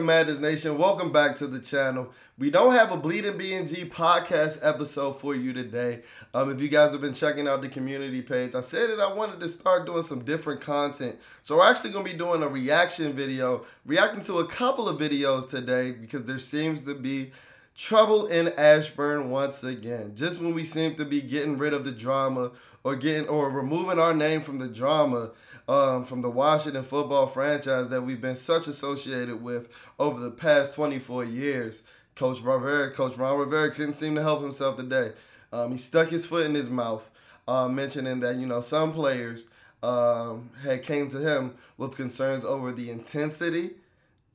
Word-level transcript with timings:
Commanders 0.00 0.40
Nation? 0.40 0.78
Welcome 0.78 1.12
back 1.12 1.36
to 1.36 1.46
the 1.46 1.58
channel. 1.58 2.10
We 2.38 2.48
don't 2.48 2.72
have 2.72 2.90
a 2.90 2.96
Bleeding 2.96 3.34
BNG 3.34 3.90
podcast 3.90 4.66
episode 4.66 5.20
for 5.20 5.34
you 5.34 5.52
today. 5.52 6.00
Um, 6.32 6.50
if 6.50 6.58
you 6.58 6.68
guys 6.68 6.92
have 6.92 7.02
been 7.02 7.12
checking 7.12 7.46
out 7.46 7.60
the 7.60 7.68
community 7.68 8.22
page, 8.22 8.54
I 8.54 8.62
said 8.62 8.88
that 8.88 8.98
I 8.98 9.12
wanted 9.12 9.40
to 9.40 9.48
start 9.50 9.84
doing 9.84 10.02
some 10.02 10.24
different 10.24 10.62
content. 10.62 11.20
So 11.42 11.58
we're 11.58 11.70
actually 11.70 11.90
going 11.90 12.06
to 12.06 12.12
be 12.12 12.16
doing 12.16 12.42
a 12.42 12.48
reaction 12.48 13.12
video, 13.12 13.66
reacting 13.84 14.22
to 14.22 14.38
a 14.38 14.46
couple 14.46 14.88
of 14.88 14.98
videos 14.98 15.50
today 15.50 15.92
because 15.92 16.24
there 16.24 16.38
seems 16.38 16.80
to 16.86 16.94
be 16.94 17.32
trouble 17.76 18.26
in 18.26 18.54
Ashburn 18.56 19.28
once 19.28 19.62
again. 19.62 20.12
Just 20.14 20.40
when 20.40 20.54
we 20.54 20.64
seem 20.64 20.94
to 20.94 21.04
be 21.04 21.20
getting 21.20 21.58
rid 21.58 21.74
of 21.74 21.84
the 21.84 21.92
drama 21.92 22.52
or 22.84 22.96
getting 22.96 23.28
or 23.28 23.50
removing 23.50 23.98
our 23.98 24.14
name 24.14 24.40
from 24.40 24.60
the 24.60 24.68
drama 24.68 25.32
um, 25.70 26.04
from 26.04 26.20
the 26.20 26.28
Washington 26.28 26.82
football 26.82 27.28
franchise 27.28 27.90
that 27.90 28.02
we've 28.02 28.20
been 28.20 28.34
such 28.34 28.66
associated 28.66 29.40
with 29.40 29.68
over 30.00 30.18
the 30.18 30.32
past 30.32 30.74
24 30.74 31.24
years. 31.24 31.84
Coach 32.16 32.42
Rivera, 32.42 32.90
Coach 32.90 33.16
Ron 33.16 33.38
Rivera 33.38 33.70
couldn't 33.70 33.94
seem 33.94 34.16
to 34.16 34.22
help 34.22 34.42
himself 34.42 34.76
today. 34.76 35.12
Um, 35.52 35.70
he 35.70 35.78
stuck 35.78 36.08
his 36.08 36.26
foot 36.26 36.44
in 36.44 36.56
his 36.56 36.68
mouth, 36.68 37.08
uh, 37.46 37.68
mentioning 37.68 38.18
that 38.18 38.34
you 38.34 38.48
know 38.48 38.60
some 38.60 38.92
players 38.92 39.46
um, 39.80 40.50
had 40.60 40.82
came 40.82 41.08
to 41.10 41.18
him 41.18 41.54
with 41.78 41.94
concerns 41.94 42.44
over 42.44 42.72
the 42.72 42.90
intensity 42.90 43.70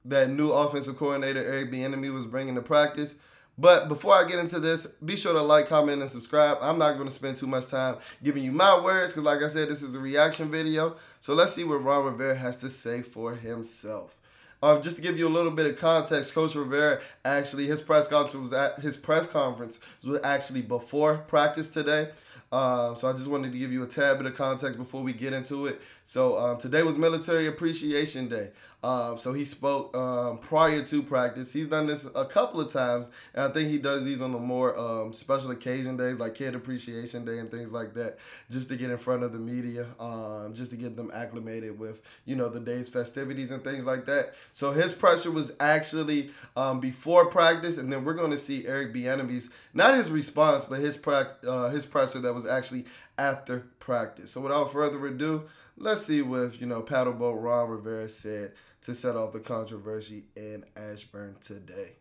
that 0.06 0.30
new 0.30 0.52
offensive 0.52 0.98
coordinator 0.98 1.44
Eric 1.44 1.70
Bieniemy 1.70 2.14
was 2.14 2.26
bringing 2.26 2.56
to 2.56 2.62
practice. 2.62 3.16
But 3.58 3.88
before 3.88 4.14
I 4.14 4.28
get 4.28 4.40
into 4.40 4.60
this, 4.60 4.86
be 4.86 5.16
sure 5.16 5.34
to 5.34 5.42
like, 5.42 5.70
comment, 5.70 6.02
and 6.02 6.12
subscribe. 6.12 6.58
I'm 6.62 6.78
not 6.78 6.94
going 6.94 7.08
to 7.08 7.14
spend 7.14 7.38
too 7.38 7.48
much 7.48 7.70
time 7.70 7.98
giving 8.22 8.44
you 8.44 8.52
my 8.52 8.80
words 8.82 9.14
because, 9.14 9.24
like 9.24 9.42
I 9.42 9.48
said, 9.48 9.70
this 9.70 9.82
is 9.82 9.96
a 9.96 10.00
reaction 10.00 10.52
video. 10.52 10.98
So 11.22 11.34
let's 11.34 11.54
see 11.54 11.64
what 11.64 11.84
Ron 11.84 12.06
Rivera 12.06 12.36
has 12.36 12.58
to 12.58 12.70
say 12.70 13.02
for 13.02 13.36
himself. 13.36 14.16
Um, 14.62 14.82
just 14.82 14.96
to 14.96 15.02
give 15.02 15.18
you 15.18 15.28
a 15.28 15.30
little 15.30 15.52
bit 15.52 15.68
of 15.68 15.78
context, 15.78 16.34
Coach 16.34 16.56
Rivera 16.56 17.00
actually 17.24 17.68
his 17.68 17.82
press 17.82 18.08
conference 18.08 18.36
was 18.36 18.54
at 18.54 18.80
his 18.80 18.98
press 18.98 19.28
conference 19.28 19.80
was 20.04 20.20
actually 20.24 20.62
before 20.62 21.18
practice 21.18 21.70
today. 21.70 22.10
Um, 22.52 22.96
so 22.96 23.10
I 23.10 23.12
just 23.12 23.28
wanted 23.28 23.52
to 23.52 23.60
give 23.60 23.72
you 23.72 23.84
a 23.84 23.88
tad 23.88 24.18
bit 24.18 24.28
of 24.28 24.36
context 24.36 24.78
before 24.78 25.04
we 25.04 25.14
get 25.14 25.34
into 25.34 25.66
it. 25.66 25.82
So 26.04 26.38
um, 26.38 26.58
today 26.58 26.84
was 26.84 26.98
Military 26.98 27.48
Appreciation 27.48 28.30
Day. 28.30 28.52
Um, 28.84 29.18
so 29.18 29.34
he 29.34 29.46
spoke 29.46 29.96
um, 29.98 30.38
prior 30.38 30.84
to 30.84 31.02
practice. 31.02 31.52
He's 31.52 31.68
done 31.68 31.88
this 31.88 32.08
a 32.16 32.26
couple 32.26 32.62
of 32.62 32.72
times, 32.72 33.08
and 33.34 33.46
I 33.46 33.50
think 33.50 33.70
he 33.70 33.78
does 33.78 34.04
these 34.04 34.22
on 34.22 34.32
the 34.32 34.38
more 34.38 34.78
um, 34.78 35.14
special 35.14 35.52
occasion 35.52 35.98
days, 35.98 36.20
like 36.20 36.36
Kid 36.36 36.54
Appreciation 36.54 37.26
Day 37.26 37.40
and 37.40 37.50
things 37.50 37.72
like 37.72 37.94
that, 37.96 38.20
just 38.52 38.70
to 38.70 38.76
get 38.76 38.92
in 38.92 38.98
front 38.98 39.24
of 39.24 39.34
the 39.34 39.40
media, 39.40 39.88
um, 40.00 40.54
just 40.54 40.72
to 40.72 40.78
get 40.78 40.96
them 40.96 41.12
acclimated 41.14 41.80
with 41.80 42.02
you 42.26 42.36
know 42.36 42.50
the 42.50 42.60
day's 42.60 42.90
festivities 42.90 43.52
and 43.52 43.64
things 43.64 43.86
like 43.86 44.06
that. 44.06 44.36
So 44.52 44.72
his 44.72 44.94
pressure 44.94 45.32
was 45.32 45.56
actually 45.60 46.32
um, 46.56 46.80
before 46.80 47.26
practice, 47.26 47.78
and 47.78 47.92
then 47.92 48.06
we're 48.06 48.14
going 48.14 48.32
to 48.32 48.38
see 48.38 48.68
Eric 48.68 48.94
Bieniemy's 48.94 49.50
not 49.74 49.96
his 49.96 50.12
response, 50.12 50.66
but 50.66 50.80
his 50.80 50.96
pra- 50.96 51.36
uh, 51.48 51.70
his 51.70 51.86
pressure 51.86 52.20
that 52.20 52.34
was 52.34 52.46
actually 52.46 52.86
after 53.18 53.66
practice. 53.80 54.32
So 54.32 54.42
without 54.42 54.72
further 54.72 55.06
ado, 55.08 55.44
let's 55.78 56.06
see 56.06 56.22
what 56.22 56.60
you 56.60 56.68
know 56.68 56.82
Paddleboat 56.82 57.42
Ron 57.42 57.70
Rivera 57.70 58.10
said 58.10 58.54
to 58.82 58.96
set 58.96 59.16
off 59.16 59.34
the 59.34 59.40
controversy 59.40 60.26
in 60.36 60.64
Ashburn 60.76 61.36
today. 61.42 61.94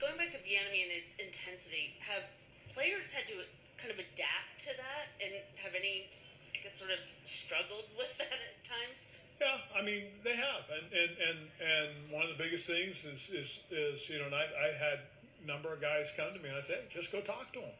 Going 0.00 0.16
back 0.16 0.30
to 0.30 0.38
Bieniemy 0.38 0.82
and 0.82 0.92
his 0.92 1.16
intensity, 1.24 1.94
have 2.00 2.24
players 2.72 3.12
had 3.12 3.26
to 3.28 3.34
kind 3.78 3.92
of 3.92 3.98
adapt 3.98 4.58
to 4.58 4.70
that 4.76 5.12
and 5.22 5.32
have 5.62 5.74
any, 5.74 6.08
I 6.54 6.62
guess, 6.62 6.74
sort 6.74 6.90
of 6.90 7.00
struggled 7.24 7.84
with 7.96 8.16
that 8.18 8.32
at 8.32 8.64
times? 8.64 9.08
Yeah, 9.40 9.58
I 9.76 9.82
mean 9.82 10.04
they 10.22 10.36
have, 10.36 10.64
and 10.70 10.92
and 10.92 11.10
and, 11.18 11.38
and 11.60 12.12
one 12.12 12.22
of 12.22 12.36
the 12.36 12.42
biggest 12.42 12.68
things 12.68 13.04
is 13.04 13.30
is, 13.30 13.66
is 13.70 14.08
you 14.10 14.18
know, 14.20 14.26
and 14.26 14.34
I, 14.34 14.44
I 14.44 14.68
had 14.78 15.00
a 15.42 15.46
number 15.46 15.72
of 15.72 15.80
guys 15.80 16.12
come 16.16 16.32
to 16.34 16.40
me 16.40 16.48
and 16.48 16.58
I 16.58 16.60
said, 16.60 16.78
hey, 16.88 17.00
just 17.00 17.12
go 17.12 17.20
talk 17.20 17.52
to 17.54 17.60
him. 17.60 17.74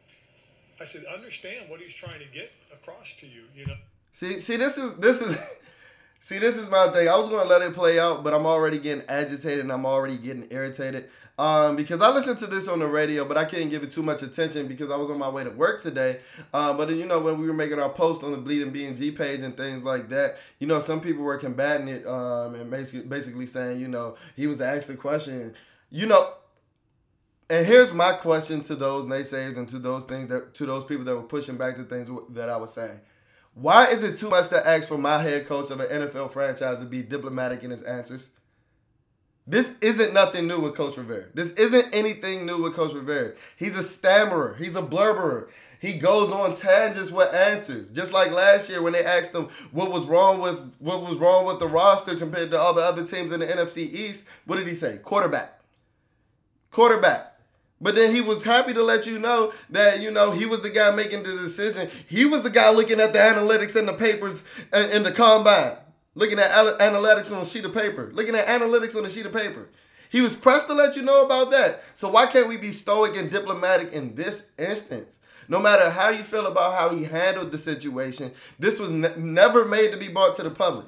I 0.79 0.83
said, 0.83 1.05
understand 1.05 1.69
what 1.69 1.79
he's 1.79 1.93
trying 1.93 2.19
to 2.19 2.27
get 2.27 2.51
across 2.73 3.15
to 3.19 3.27
you. 3.27 3.43
You 3.55 3.65
know. 3.65 3.77
See, 4.15 4.39
see, 4.39 4.55
this 4.55 4.77
is 4.77 4.93
this 4.95 5.21
is 5.21 5.37
See, 6.21 6.39
this 6.39 6.55
is 6.55 6.69
my 6.69 6.87
thing. 6.87 7.09
I 7.09 7.17
was 7.17 7.27
gonna 7.27 7.49
let 7.49 7.61
it 7.61 7.73
play 7.73 7.99
out, 7.99 8.23
but 8.23 8.33
I'm 8.33 8.45
already 8.45 8.79
getting 8.79 9.03
agitated 9.09 9.59
and 9.59 9.71
I'm 9.73 9.85
already 9.85 10.17
getting 10.17 10.47
irritated. 10.49 11.09
Um, 11.37 11.75
because 11.75 12.01
I 12.01 12.09
listened 12.11 12.39
to 12.39 12.47
this 12.47 12.69
on 12.69 12.79
the 12.79 12.87
radio, 12.87 13.25
but 13.25 13.37
I 13.37 13.43
couldn't 13.43 13.69
give 13.69 13.83
it 13.83 13.91
too 13.91 14.01
much 14.01 14.23
attention 14.23 14.67
because 14.67 14.89
I 14.89 14.95
was 14.95 15.09
on 15.09 15.19
my 15.19 15.27
way 15.27 15.43
to 15.43 15.49
work 15.49 15.81
today. 15.81 16.21
Um, 16.53 16.77
but 16.77 16.87
then 16.87 16.97
you 16.97 17.05
know, 17.05 17.19
when 17.19 17.39
we 17.39 17.45
were 17.45 17.53
making 17.53 17.77
our 17.77 17.89
post 17.89 18.23
on 18.23 18.31
the 18.31 18.37
Bleeding 18.37 18.71
BNG 18.71 19.15
page 19.17 19.41
and 19.41 19.55
things 19.57 19.83
like 19.83 20.07
that, 20.09 20.37
you 20.59 20.65
know, 20.65 20.79
some 20.79 21.01
people 21.01 21.25
were 21.25 21.37
combating 21.37 21.89
it 21.89 22.07
um, 22.07 22.55
and 22.55 22.71
basically 22.71 23.05
basically 23.05 23.45
saying, 23.45 23.81
you 23.81 23.89
know, 23.89 24.15
he 24.37 24.47
was 24.47 24.61
asked 24.61 24.89
a 24.89 24.95
question, 24.95 25.53
you 25.91 26.05
know. 26.05 26.31
And 27.49 27.67
here's 27.67 27.93
my 27.93 28.13
question 28.13 28.61
to 28.61 28.75
those 28.75 29.03
naysayers 29.03 29.57
and 29.57 29.67
to 29.69 29.77
those 29.77 30.05
things 30.05 30.29
that 30.29 30.53
to 30.55 30.65
those 30.65 30.85
people 30.85 31.03
that 31.03 31.15
were 31.15 31.21
pushing 31.21 31.57
back 31.57 31.75
the 31.75 31.83
things 31.83 32.09
that 32.29 32.47
I 32.47 32.55
was 32.55 32.73
saying. 32.73 32.99
Why 33.55 33.87
is 33.87 34.03
it 34.03 34.17
too 34.17 34.29
much 34.29 34.49
to 34.49 34.67
ask 34.67 34.89
for 34.89 34.97
my 34.97 35.17
head 35.17 35.47
coach 35.47 35.71
of 35.71 35.79
an 35.79 35.87
NFL 35.87 36.31
franchise 36.31 36.77
to 36.79 36.85
be 36.85 37.01
diplomatic 37.01 37.63
in 37.63 37.71
his 37.71 37.81
answers? 37.81 38.31
This 39.47 39.77
isn't 39.79 40.13
nothing 40.13 40.47
new 40.47 40.59
with 40.59 40.75
Coach 40.75 40.97
Rivera. 40.97 41.25
This 41.33 41.53
isn't 41.53 41.93
anything 41.93 42.45
new 42.45 42.63
with 42.63 42.73
Coach 42.73 42.93
Rivera. 42.93 43.33
He's 43.55 43.77
a 43.77 43.83
stammerer. 43.83 44.55
He's 44.57 44.75
a 44.75 44.81
blurberer. 44.81 45.47
He 45.79 45.93
goes 45.93 46.31
on 46.31 46.55
tangents 46.55 47.11
with 47.11 47.33
answers. 47.33 47.91
Just 47.91 48.11
like 48.11 48.31
last 48.31 48.69
year 48.69 48.81
when 48.81 48.93
they 48.93 49.05
asked 49.05 49.33
him 49.33 49.49
what 49.71 49.91
was 49.91 50.07
wrong 50.07 50.41
with 50.41 50.75
what 50.79 51.07
was 51.07 51.19
wrong 51.19 51.45
with 51.45 51.59
the 51.59 51.67
roster 51.67 52.15
compared 52.15 52.49
to 52.51 52.59
all 52.59 52.73
the 52.73 52.81
other 52.81 53.05
teams 53.05 53.31
in 53.31 53.39
the 53.39 53.45
NFC 53.45 53.77
East, 53.77 54.25
what 54.45 54.57
did 54.57 54.67
he 54.67 54.73
say? 54.73 54.97
Quarterback. 54.97 55.59
Quarterback. 56.71 57.34
But 57.81 57.95
then 57.95 58.15
he 58.15 58.21
was 58.21 58.43
happy 58.43 58.73
to 58.73 58.81
let 58.81 59.05
you 59.05 59.19
know 59.19 59.51
that, 59.69 60.01
you 60.01 60.09
know, 60.09 60.31
he 60.31 60.45
was 60.45 60.61
the 60.61 60.69
guy 60.69 60.95
making 60.95 61.23
the 61.23 61.33
decision. 61.33 61.89
He 62.07 62.25
was 62.25 62.43
the 62.43 62.49
guy 62.49 62.69
looking 62.71 62.99
at 62.99 63.11
the 63.11 63.19
analytics 63.19 63.75
and 63.75 63.87
the 63.87 63.93
papers 63.93 64.43
in, 64.73 64.89
in 64.91 65.03
the 65.03 65.11
combine, 65.11 65.77
looking 66.15 66.39
at 66.39 66.51
analytics 66.51 67.35
on 67.35 67.41
a 67.41 67.45
sheet 67.45 67.65
of 67.65 67.73
paper, 67.73 68.11
looking 68.13 68.35
at 68.35 68.47
analytics 68.47 68.95
on 68.95 69.05
a 69.05 69.09
sheet 69.09 69.25
of 69.25 69.33
paper. 69.33 69.67
He 70.09 70.21
was 70.21 70.35
pressed 70.35 70.67
to 70.67 70.73
let 70.73 70.95
you 70.95 71.01
know 71.01 71.25
about 71.25 71.51
that. 71.51 71.83
So 71.93 72.09
why 72.09 72.27
can't 72.27 72.47
we 72.47 72.55
be 72.55 72.71
stoic 72.71 73.17
and 73.17 73.29
diplomatic 73.29 73.91
in 73.91 74.15
this 74.15 74.51
instance? 74.57 75.19
No 75.49 75.59
matter 75.59 75.89
how 75.89 76.09
you 76.09 76.23
feel 76.23 76.47
about 76.47 76.79
how 76.79 76.95
he 76.95 77.03
handled 77.03 77.51
the 77.51 77.57
situation, 77.57 78.31
this 78.57 78.79
was 78.79 78.89
ne- 78.89 79.15
never 79.17 79.65
made 79.65 79.91
to 79.91 79.97
be 79.97 80.07
brought 80.07 80.35
to 80.35 80.43
the 80.43 80.49
public. 80.49 80.87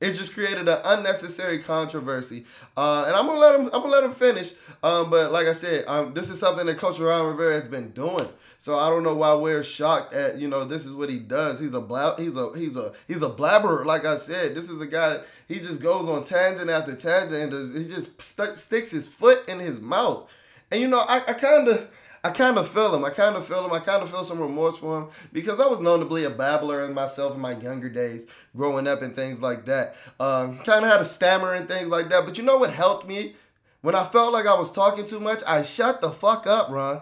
It 0.00 0.14
just 0.14 0.32
created 0.32 0.66
an 0.66 0.78
unnecessary 0.82 1.58
controversy, 1.58 2.46
uh, 2.74 3.04
and 3.06 3.14
I'm 3.14 3.26
gonna 3.26 3.38
let 3.38 3.54
him. 3.54 3.66
I'm 3.66 3.82
gonna 3.82 3.88
let 3.88 4.04
him 4.04 4.12
finish. 4.12 4.52
Um, 4.82 5.10
but 5.10 5.30
like 5.30 5.46
I 5.46 5.52
said, 5.52 5.84
um, 5.86 6.14
this 6.14 6.30
is 6.30 6.40
something 6.40 6.64
that 6.66 6.78
Coach 6.78 6.98
Ron 6.98 7.26
Rivera 7.26 7.52
has 7.60 7.68
been 7.68 7.90
doing. 7.90 8.26
So 8.58 8.78
I 8.78 8.88
don't 8.88 9.02
know 9.02 9.14
why 9.14 9.34
we're 9.34 9.62
shocked 9.62 10.14
at 10.14 10.38
you 10.38 10.48
know 10.48 10.64
this 10.64 10.86
is 10.86 10.94
what 10.94 11.10
he 11.10 11.18
does. 11.18 11.60
He's 11.60 11.74
a 11.74 11.82
blab. 11.82 12.18
He's 12.18 12.34
a 12.34 12.50
he's 12.56 12.76
a 12.76 12.94
he's 13.08 13.20
a 13.20 13.28
blabber. 13.28 13.84
Like 13.84 14.06
I 14.06 14.16
said, 14.16 14.54
this 14.54 14.70
is 14.70 14.80
a 14.80 14.86
guy. 14.86 15.20
He 15.46 15.58
just 15.58 15.82
goes 15.82 16.08
on 16.08 16.24
tangent 16.24 16.70
after 16.70 16.94
tangent, 16.94 17.34
and 17.34 17.50
does, 17.50 17.74
he 17.74 17.86
just 17.86 18.22
st- 18.22 18.56
sticks 18.56 18.90
his 18.90 19.06
foot 19.06 19.46
in 19.48 19.58
his 19.58 19.80
mouth. 19.80 20.30
And 20.70 20.80
you 20.80 20.88
know, 20.88 21.00
I, 21.00 21.16
I 21.28 21.32
kind 21.34 21.68
of 21.68 21.90
I 22.22 22.30
kind 22.30 22.58
of 22.58 22.68
feel 22.68 22.94
him. 22.94 23.04
I 23.04 23.10
kind 23.10 23.34
of 23.34 23.46
feel 23.46 23.64
him. 23.64 23.72
I 23.72 23.78
kind 23.78 24.02
of 24.02 24.10
feel 24.10 24.24
some 24.24 24.40
remorse 24.40 24.76
for 24.76 24.98
him 24.98 25.08
because 25.32 25.58
I 25.58 25.66
was 25.66 25.80
known 25.80 26.00
to 26.00 26.14
be 26.14 26.24
a 26.24 26.30
babbler 26.30 26.84
in 26.84 26.92
myself 26.92 27.34
in 27.34 27.40
my 27.40 27.52
younger 27.58 27.88
days, 27.88 28.26
growing 28.54 28.86
up 28.86 29.00
and 29.00 29.16
things 29.16 29.40
like 29.40 29.64
that. 29.66 29.96
Um, 30.18 30.58
kind 30.58 30.84
of 30.84 30.90
had 30.90 31.00
a 31.00 31.04
stammer 31.04 31.54
and 31.54 31.66
things 31.66 31.88
like 31.88 32.10
that. 32.10 32.26
But 32.26 32.36
you 32.36 32.44
know 32.44 32.58
what 32.58 32.72
helped 32.74 33.08
me? 33.08 33.36
When 33.80 33.94
I 33.94 34.04
felt 34.04 34.34
like 34.34 34.46
I 34.46 34.58
was 34.58 34.70
talking 34.70 35.06
too 35.06 35.20
much, 35.20 35.42
I 35.46 35.62
shut 35.62 36.02
the 36.02 36.10
fuck 36.10 36.46
up, 36.46 36.68
Ron. 36.68 37.00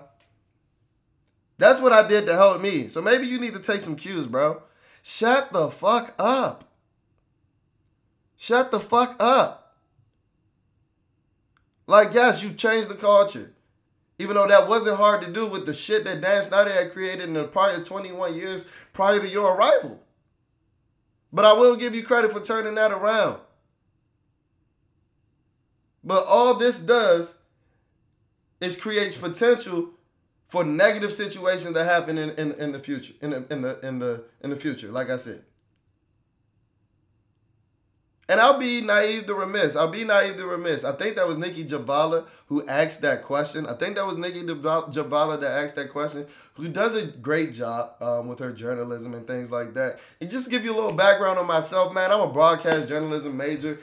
That's 1.59 1.81
what 1.81 1.93
I 1.93 2.06
did 2.06 2.26
to 2.26 2.37
help 2.37 2.61
me. 2.62 2.87
So 2.87 3.03
maybe 3.03 3.26
you 3.26 3.41
need 3.41 3.55
to 3.55 3.61
take 3.61 3.81
some 3.81 3.97
cues, 3.97 4.29
bro. 4.29 4.62
Shut 5.03 5.53
the 5.53 5.69
fuck 5.69 6.15
up. 6.17 6.70
Shut 8.37 8.70
the 8.70 8.79
fuck 8.79 9.17
up. 9.19 9.76
Like, 11.88 12.15
yes, 12.15 12.44
you've 12.44 12.56
changed 12.56 12.88
the 12.88 12.94
culture. 12.94 13.53
Even 14.19 14.35
though 14.35 14.49
that 14.49 14.69
wasn't 14.69 14.97
hard 14.97 15.23
to 15.23 15.32
do 15.32 15.47
with 15.47 15.67
the 15.67 15.75
shit 15.75 16.05
that 16.05 16.20
Dan 16.20 16.43
Snyder 16.43 16.73
had 16.73 16.93
created 16.93 17.29
in 17.29 17.35
the 17.35 17.44
prior 17.44 17.82
21 17.82 18.35
years 18.35 18.67
prior 18.93 19.20
to 19.20 19.29
your 19.29 19.55
arrival. 19.55 20.00
But 21.32 21.44
I 21.44 21.53
will 21.53 21.76
give 21.76 21.94
you 21.94 22.03
credit 22.03 22.32
for 22.32 22.41
turning 22.41 22.75
that 22.75 22.91
around. 22.91 23.41
But 26.03 26.25
all 26.26 26.55
this 26.55 26.81
does 26.81 27.38
is 28.61 28.81
creates 28.81 29.17
potential 29.17 29.91
for 30.47 30.65
negative 30.65 31.12
situations 31.12 31.75
that 31.75 31.85
happen 31.85 32.19
in, 32.19 32.31
in, 32.31 32.53
in 32.55 32.73
the 32.73 32.81
future. 32.81 33.12
In 33.20 33.31
the 33.31 33.47
in 33.53 33.62
the 33.62 33.87
in 33.87 33.99
the 33.99 34.25
in 34.43 34.50
the 34.50 34.56
future, 34.56 34.88
like 34.88 35.11
I 35.11 35.17
said. 35.17 35.44
And 38.31 38.41
I'll 38.41 38.59
be 38.59 38.83
naive 38.83 39.27
to 39.27 39.35
remiss. 39.35 39.75
I'll 39.75 39.89
be 39.91 40.05
naive 40.05 40.37
to 40.37 40.47
remiss. 40.47 40.85
I 40.85 40.93
think 40.93 41.17
that 41.17 41.27
was 41.27 41.39
Nicki 41.39 41.65
Jhabvala 41.65 42.27
who 42.49 42.67
asked 42.69 43.01
that 43.01 43.23
question. 43.23 43.67
I 43.67 43.73
think 43.73 43.97
that 43.97 44.05
was 44.05 44.19
Nicki 44.19 44.43
Jhabvala 44.43 45.41
that 45.41 45.51
asked 45.65 45.77
that 45.77 45.91
question, 45.91 46.27
who 46.58 46.69
does 46.69 46.96
a 46.96 47.06
great 47.06 47.55
job 47.55 47.94
um, 48.02 48.28
with 48.28 48.40
her 48.40 48.52
journalism 48.52 49.14
and 49.14 49.26
things 49.26 49.50
like 49.50 49.75
that. 49.75 50.00
And 50.20 50.28
just 50.31 50.50
give 50.50 50.64
you 50.64 50.75
a 50.75 50.76
little 50.76 50.93
background 50.93 51.38
on 51.38 51.46
myself, 51.46 51.94
man. 51.94 52.10
I'm 52.10 52.20
a 52.20 52.32
broadcast 52.32 52.88
journalism 52.88 53.37
major. 53.37 53.78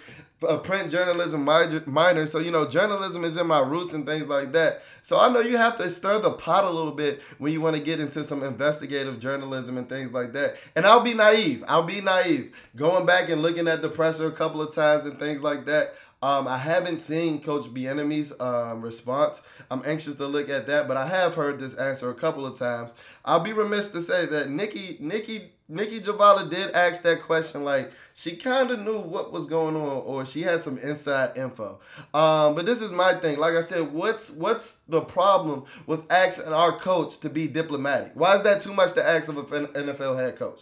a 0.48 0.58
print 0.58 0.92
journalism 0.92 1.44
minor, 1.86 2.28
so 2.28 2.40
you 2.40 2.52
know 2.52 2.68
journalism 2.68 3.24
is 3.24 3.38
in 3.38 3.48
my 3.48 3.60
roots 3.60 3.94
and 3.94 4.06
things 4.06 4.28
like 4.28 4.52
that. 4.52 4.84
So 5.02 5.20
I 5.20 5.32
know 5.32 5.40
you 5.40 5.58
have 5.58 5.78
to 5.78 5.90
stir 5.90 6.20
the 6.20 6.32
pot 6.32 6.66
a 6.66 6.70
little 6.70 6.92
bit 6.92 7.22
when 7.38 7.54
you 7.54 7.62
want 7.62 7.76
to 7.78 7.82
get 7.82 8.00
into 8.00 8.24
some 8.24 8.44
investigative 8.44 9.20
journalism 9.20 9.78
and 9.78 9.88
things 9.88 10.12
like 10.12 10.34
that. 10.34 10.58
And 10.76 10.86
I'll 10.86 11.02
be 11.02 11.14
naive. 11.14 11.64
I'll 11.68 11.84
be 11.84 12.02
naive. 12.02 12.56
Going 12.76 13.06
back 13.06 13.30
and 13.30 13.42
looking 13.42 13.68
at 13.68 13.82
the 13.82 13.90
presser 13.90 14.28
a 14.28 14.32
couple 14.32 14.62
of 14.62 14.76
times 14.76 15.06
and 15.06 15.18
things 15.18 15.42
like 15.42 15.66
that. 15.66 15.96
Um, 16.22 16.48
I 16.48 16.58
haven't 16.58 17.02
seen 17.02 17.42
Coach 17.42 17.66
Bieniemy's 17.66 18.34
um, 18.40 18.82
response. 18.82 19.42
I'm 19.70 19.84
anxious 19.86 20.16
to 20.16 20.26
look 20.26 20.50
at 20.50 20.66
that, 20.68 20.88
but 20.88 20.98
I 20.98 21.08
have 21.08 21.36
heard 21.36 21.60
this 21.60 21.76
answer 21.76 22.10
a 22.10 22.16
couple 22.16 22.46
of 22.46 22.58
times. 22.58 22.94
I'll 23.24 23.42
be 23.42 23.54
remiss 23.54 23.92
to 23.92 24.02
say 24.02 24.26
that 24.26 24.50
Nicki 24.50 24.98
Nicki 25.00 25.52
Nicki 25.68 26.00
Jhabvala 26.00 26.50
did 26.50 26.72
ask 26.72 27.04
that 27.04 27.22
question 27.22 27.64
like 27.64 27.92
she 28.14 28.38
kind 28.38 28.72
of 28.72 28.80
knew 28.80 29.00
what 29.00 29.34
was 29.34 29.46
going 29.46 29.76
on 29.76 30.04
or 30.06 30.26
she 30.26 30.44
had 30.44 30.62
some 30.62 30.78
inside 30.78 31.38
info. 31.38 31.80
Um, 32.14 32.56
but 32.56 32.66
this 32.66 32.82
is 32.82 32.92
my 32.92 33.14
thing. 33.14 33.38
Like 33.38 33.56
I 33.56 33.62
said, 33.62 33.92
what's 33.92 34.32
what's 34.32 34.78
the 34.88 35.02
problem 35.02 35.66
with 35.86 36.10
asking 36.12 36.54
our 36.54 36.72
coach 36.72 37.20
to 37.20 37.30
be 37.30 37.48
diplomatic? 37.48 38.12
Why 38.14 38.36
is 38.36 38.44
that 38.44 38.62
too 38.62 38.74
much 38.74 38.94
to 38.94 39.06
ask 39.06 39.28
of 39.28 39.52
an 39.52 39.68
NFL 39.68 40.18
head 40.18 40.38
coach? 40.38 40.62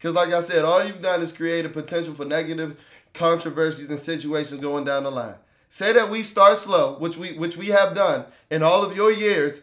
Because, 0.00 0.14
like 0.14 0.32
I 0.32 0.40
said, 0.40 0.64
all 0.64 0.82
you've 0.82 1.02
done 1.02 1.20
is 1.20 1.30
create 1.30 1.66
a 1.66 1.68
potential 1.68 2.14
for 2.14 2.24
negative 2.24 2.80
controversies 3.14 3.90
and 3.90 3.98
situations 3.98 4.60
going 4.60 4.84
down 4.84 5.04
the 5.04 5.10
line. 5.10 5.34
Say 5.68 5.92
that 5.92 6.10
we 6.10 6.22
start 6.22 6.58
slow, 6.58 6.98
which 6.98 7.16
we 7.16 7.32
which 7.34 7.56
we 7.56 7.68
have 7.68 7.94
done 7.94 8.24
in 8.50 8.62
all 8.62 8.82
of 8.82 8.96
your 8.96 9.12
years 9.12 9.62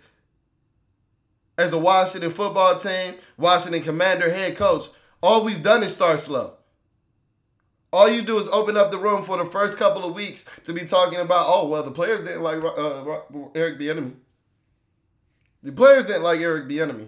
as 1.58 1.74
a 1.74 1.78
Washington 1.78 2.32
football 2.32 2.78
team, 2.78 3.16
Washington 3.38 3.82
Commander 3.82 4.32
head 4.32 4.56
coach. 4.56 4.86
All 5.22 5.44
we've 5.44 5.64
done 5.64 5.84
is 5.84 5.94
start 5.94 6.20
slow. 6.20 6.54
All 7.92 8.10
you 8.10 8.22
do 8.22 8.38
is 8.38 8.48
open 8.50 8.78
up 8.78 8.92
the 8.92 8.98
room 8.98 9.24
for 9.24 9.38
the 9.38 9.46
first 9.46 9.78
couple 9.78 10.06
of 10.06 10.14
weeks 10.14 10.46
to 10.66 10.74
be 10.74 10.86
talking 10.86 11.20
about, 11.20 11.48
oh 11.50 11.68
well, 11.68 11.84
the 11.84 11.92
players 11.92 12.22
didn't 12.22 12.44
like 12.44 12.64
uh, 12.64 13.20
Eric 13.56 13.80
Bieniemy. 13.80 14.14
The 15.64 15.72
players 15.72 16.06
didn't 16.06 16.24
like 16.24 16.40
Eric 16.40 16.68
Bieniemy. 16.68 17.08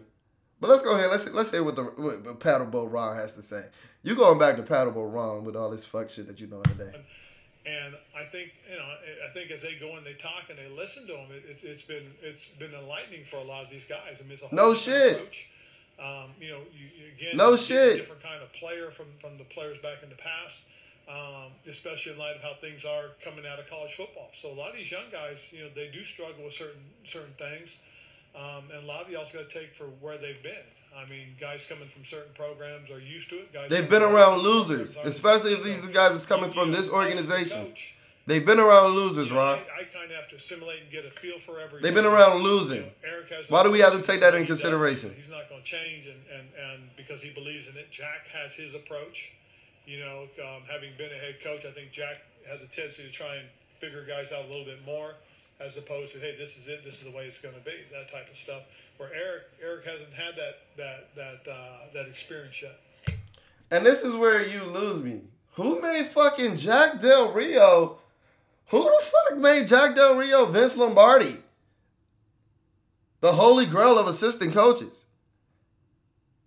But 0.59 0.69
let's 0.69 0.81
go 0.81 0.95
ahead. 0.95 1.09
Let's 1.09 1.29
let's 1.29 1.51
hear 1.51 1.63
what 1.63 1.75
the 1.75 1.83
what 1.83 2.39
Paddle 2.39 2.67
Boat 2.67 2.91
Ron 2.91 3.15
has 3.15 3.35
to 3.35 3.41
say. 3.41 3.65
You 4.01 4.15
going 4.15 4.39
back 4.39 4.55
to 4.55 4.63
Paddle 4.63 4.93
Boat 4.93 5.11
Ron 5.11 5.43
with 5.43 5.55
all 5.55 5.69
this 5.69 5.83
fuck 5.83 6.09
shit 6.09 6.27
that 6.27 6.39
you 6.39 6.47
know 6.47 6.61
today. 6.61 6.91
And 7.65 7.95
I 8.17 8.23
think 8.23 8.53
you 8.69 8.77
know, 8.77 8.85
I 8.85 9.29
think 9.33 9.51
as 9.51 9.61
they 9.61 9.75
go 9.75 9.97
and 9.97 10.05
they 10.05 10.13
talk 10.13 10.49
and 10.49 10.57
they 10.57 10.69
listen 10.73 11.05
to 11.07 11.13
them, 11.13 11.27
it, 11.31 11.43
it's 11.47 11.63
it's 11.63 11.83
been 11.83 12.05
it's 12.21 12.49
been 12.49 12.73
enlightening 12.73 13.25
for 13.25 13.37
a 13.37 13.43
lot 13.43 13.63
of 13.63 13.69
these 13.69 13.85
guys. 13.85 14.19
I 14.19 14.23
mean, 14.23 14.33
it's 14.33 14.43
a 14.43 14.47
whole 14.47 14.55
no 14.57 14.73
shit. 14.73 15.13
Approach. 15.13 15.49
Um, 15.99 16.31
you 16.39 16.49
know, 16.49 16.61
you, 16.73 16.87
you 16.97 17.11
again, 17.13 17.35
no 17.35 17.57
shit. 17.57 17.97
different 17.97 18.23
kind 18.23 18.41
of 18.41 18.53
player 18.53 18.89
from 18.89 19.07
from 19.19 19.37
the 19.37 19.43
players 19.43 19.77
back 19.79 20.01
in 20.01 20.09
the 20.09 20.15
past. 20.15 20.65
Um, 21.09 21.53
especially 21.67 22.13
in 22.13 22.19
light 22.19 22.35
of 22.35 22.43
how 22.43 22.53
things 22.61 22.85
are 22.85 23.17
coming 23.25 23.43
out 23.43 23.57
of 23.57 23.67
college 23.67 23.93
football. 23.93 24.29
So 24.31 24.51
a 24.51 24.53
lot 24.53 24.69
of 24.69 24.75
these 24.75 24.91
young 24.91 25.09
guys, 25.11 25.51
you 25.51 25.63
know, 25.63 25.69
they 25.73 25.89
do 25.91 26.03
struggle 26.03 26.43
with 26.43 26.53
certain 26.53 26.83
certain 27.03 27.33
things, 27.33 27.77
um, 28.35 28.65
and 28.71 28.83
a 28.83 28.87
lot 28.87 29.09
of 29.09 29.15
also 29.17 29.39
got 29.39 29.49
to 29.49 29.59
take 29.59 29.73
for 29.73 29.85
where 29.85 30.19
they've 30.19 30.41
been. 30.43 30.69
I 30.95 31.09
mean, 31.09 31.35
guys 31.39 31.65
coming 31.65 31.87
from 31.87 32.03
certain 32.03 32.33
programs 32.33 32.91
are 32.91 32.99
used 32.99 33.29
to 33.29 33.35
it. 33.35 33.53
Guys 33.53 33.69
They've 33.69 33.89
been 33.89 34.03
around 34.03 34.39
losers, 34.39 34.97
especially 35.03 35.53
if 35.53 35.63
these 35.63 35.85
guys 35.87 36.13
is 36.13 36.25
coming 36.25 36.51
from 36.51 36.71
this 36.71 36.89
organization. 36.89 37.73
They've 38.25 38.45
been 38.45 38.59
around 38.59 38.93
losers, 38.93 39.31
Ron. 39.31 39.57
I, 39.57 39.81
I 39.81 39.83
kind 39.85 40.05
of 40.05 40.15
have 40.15 40.27
to 40.29 40.35
assimilate 40.35 40.81
and 40.83 40.91
get 40.91 41.03
a 41.03 41.09
feel 41.09 41.39
for 41.39 41.59
every. 41.59 41.81
They've 41.81 41.95
been 41.95 42.05
around 42.05 42.43
losing. 42.43 42.91
Eric 43.03 43.29
has 43.29 43.49
Why 43.49 43.63
do 43.63 43.71
we 43.71 43.79
have 43.79 43.93
to 43.93 44.01
take 44.01 44.19
that 44.19 44.35
in 44.35 44.45
consideration? 44.45 45.13
He's 45.15 45.31
not 45.31 45.49
going 45.49 45.61
to 45.61 45.65
change, 45.65 46.05
and, 46.05 46.19
and, 46.31 46.47
and 46.71 46.95
because 46.95 47.23
he 47.23 47.31
believes 47.31 47.67
in 47.67 47.75
it. 47.75 47.89
Jack 47.89 48.27
has 48.31 48.53
his 48.53 48.75
approach. 48.75 49.33
You 49.87 49.99
know, 50.01 50.27
um, 50.45 50.61
having 50.71 50.91
been 50.97 51.09
a 51.09 51.17
head 51.17 51.41
coach, 51.43 51.65
I 51.65 51.71
think 51.71 51.91
Jack 51.91 52.21
has 52.47 52.61
a 52.61 52.67
tendency 52.67 53.03
to 53.03 53.11
try 53.11 53.35
and 53.37 53.47
figure 53.67 54.05
guys 54.07 54.31
out 54.31 54.45
a 54.45 54.47
little 54.47 54.65
bit 54.65 54.85
more, 54.85 55.15
as 55.59 55.77
opposed 55.77 56.13
to 56.13 56.19
hey, 56.19 56.35
this 56.37 56.55
is 56.55 56.67
it, 56.67 56.83
this 56.83 57.01
is 57.01 57.09
the 57.09 57.17
way 57.17 57.25
it's 57.25 57.41
going 57.41 57.55
to 57.55 57.61
be, 57.61 57.73
that 57.91 58.09
type 58.09 58.29
of 58.29 58.35
stuff 58.35 58.67
where 58.99 59.09
Eric 59.13 59.43
Eric 59.63 59.85
hasn't 59.85 60.13
had 60.13 60.35
that 60.35 60.55
that 60.77 61.15
that 61.15 61.51
uh, 61.51 61.79
that 61.93 62.07
experience 62.07 62.61
yet. 62.61 63.15
And 63.71 63.85
this 63.85 64.03
is 64.03 64.13
where 64.13 64.45
you 64.45 64.63
lose 64.63 65.01
me. 65.01 65.21
Who 65.53 65.81
made 65.81 66.07
fucking 66.07 66.57
Jack 66.57 66.99
Del 67.01 67.31
Rio? 67.31 67.99
Who 68.67 68.83
the 68.83 69.01
fuck 69.01 69.37
made 69.39 69.67
Jack 69.67 69.95
Del 69.95 70.15
Rio 70.15 70.45
Vince 70.45 70.77
Lombardi? 70.77 71.37
The 73.21 73.33
holy 73.33 73.65
grail 73.65 73.97
of 73.97 74.07
assistant 74.07 74.53
coaches. 74.53 75.05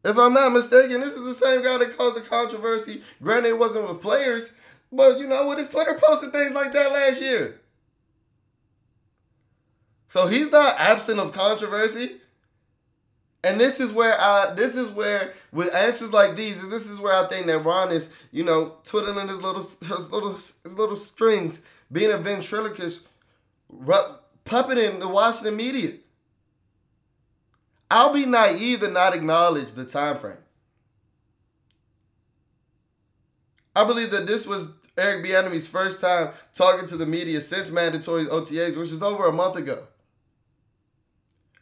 If 0.04 0.18
I'm 0.18 0.34
not 0.34 0.52
mistaken, 0.52 1.00
this 1.00 1.14
is 1.14 1.24
the 1.24 1.34
same 1.34 1.62
guy 1.62 1.78
that 1.78 1.96
caused 1.96 2.16
the 2.16 2.20
controversy. 2.20 3.02
Granted, 3.22 3.50
it 3.50 3.58
wasn't 3.58 3.88
with 3.88 4.02
players, 4.02 4.52
but 4.90 5.18
you 5.18 5.26
know, 5.26 5.48
with 5.48 5.58
his 5.58 5.70
Twitter 5.70 5.98
posted 6.02 6.32
things 6.32 6.52
like 6.52 6.72
that 6.72 6.92
last 6.92 7.22
year. 7.22 7.60
So 10.08 10.26
he's 10.26 10.50
not 10.50 10.78
absent 10.78 11.20
of 11.20 11.32
controversy. 11.32 12.18
And 13.44 13.58
this 13.58 13.80
is 13.80 13.92
where 13.92 14.20
I 14.20 14.54
this 14.54 14.76
is 14.76 14.88
where 14.90 15.34
with 15.52 15.74
answers 15.74 16.12
like 16.12 16.36
these, 16.36 16.66
this 16.68 16.88
is 16.88 17.00
where 17.00 17.14
I 17.14 17.26
think 17.26 17.46
that 17.46 17.58
Ron 17.58 17.90
is, 17.90 18.08
you 18.30 18.44
know, 18.44 18.76
twiddling 18.84 19.28
his 19.28 19.42
little 19.42 19.62
his 19.62 20.12
little 20.12 20.34
his 20.34 20.78
little 20.78 20.96
strings, 20.96 21.62
being 21.90 22.12
a 22.12 22.18
ventriloquist, 22.18 23.04
puppeting 24.44 25.00
the 25.00 25.08
Washington 25.08 25.56
media. 25.56 25.94
I'll 27.90 28.14
be 28.14 28.24
naive 28.24 28.80
to 28.80 28.90
not 28.90 29.14
acknowledge 29.14 29.72
the 29.72 29.84
time 29.84 30.16
frame. 30.16 30.36
I 33.74 33.84
believe 33.84 34.10
that 34.12 34.26
this 34.26 34.46
was 34.46 34.72
Eric 34.96 35.24
Bieniemy's 35.24 35.68
first 35.68 36.00
time 36.00 36.30
talking 36.54 36.88
to 36.88 36.96
the 36.96 37.06
media 37.06 37.40
since 37.40 37.70
mandatory 37.70 38.26
OTAs, 38.26 38.76
which 38.76 38.92
is 38.92 39.02
over 39.02 39.26
a 39.26 39.32
month 39.32 39.56
ago. 39.56 39.86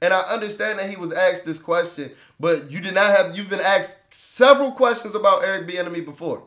And 0.02 0.14
I 0.14 0.20
understand 0.20 0.78
that 0.78 0.88
he 0.88 0.96
was 0.96 1.12
asked 1.12 1.44
this 1.44 1.58
question, 1.58 2.12
but 2.38 2.70
you 2.70 2.80
did 2.80 2.94
not 2.94 3.14
have 3.16 3.36
you've 3.36 3.50
been 3.50 3.60
asked 3.60 3.98
several 4.10 4.72
questions 4.72 5.14
about 5.14 5.44
Eric 5.44 5.68
Bieniemy 5.68 6.04
before. 6.04 6.44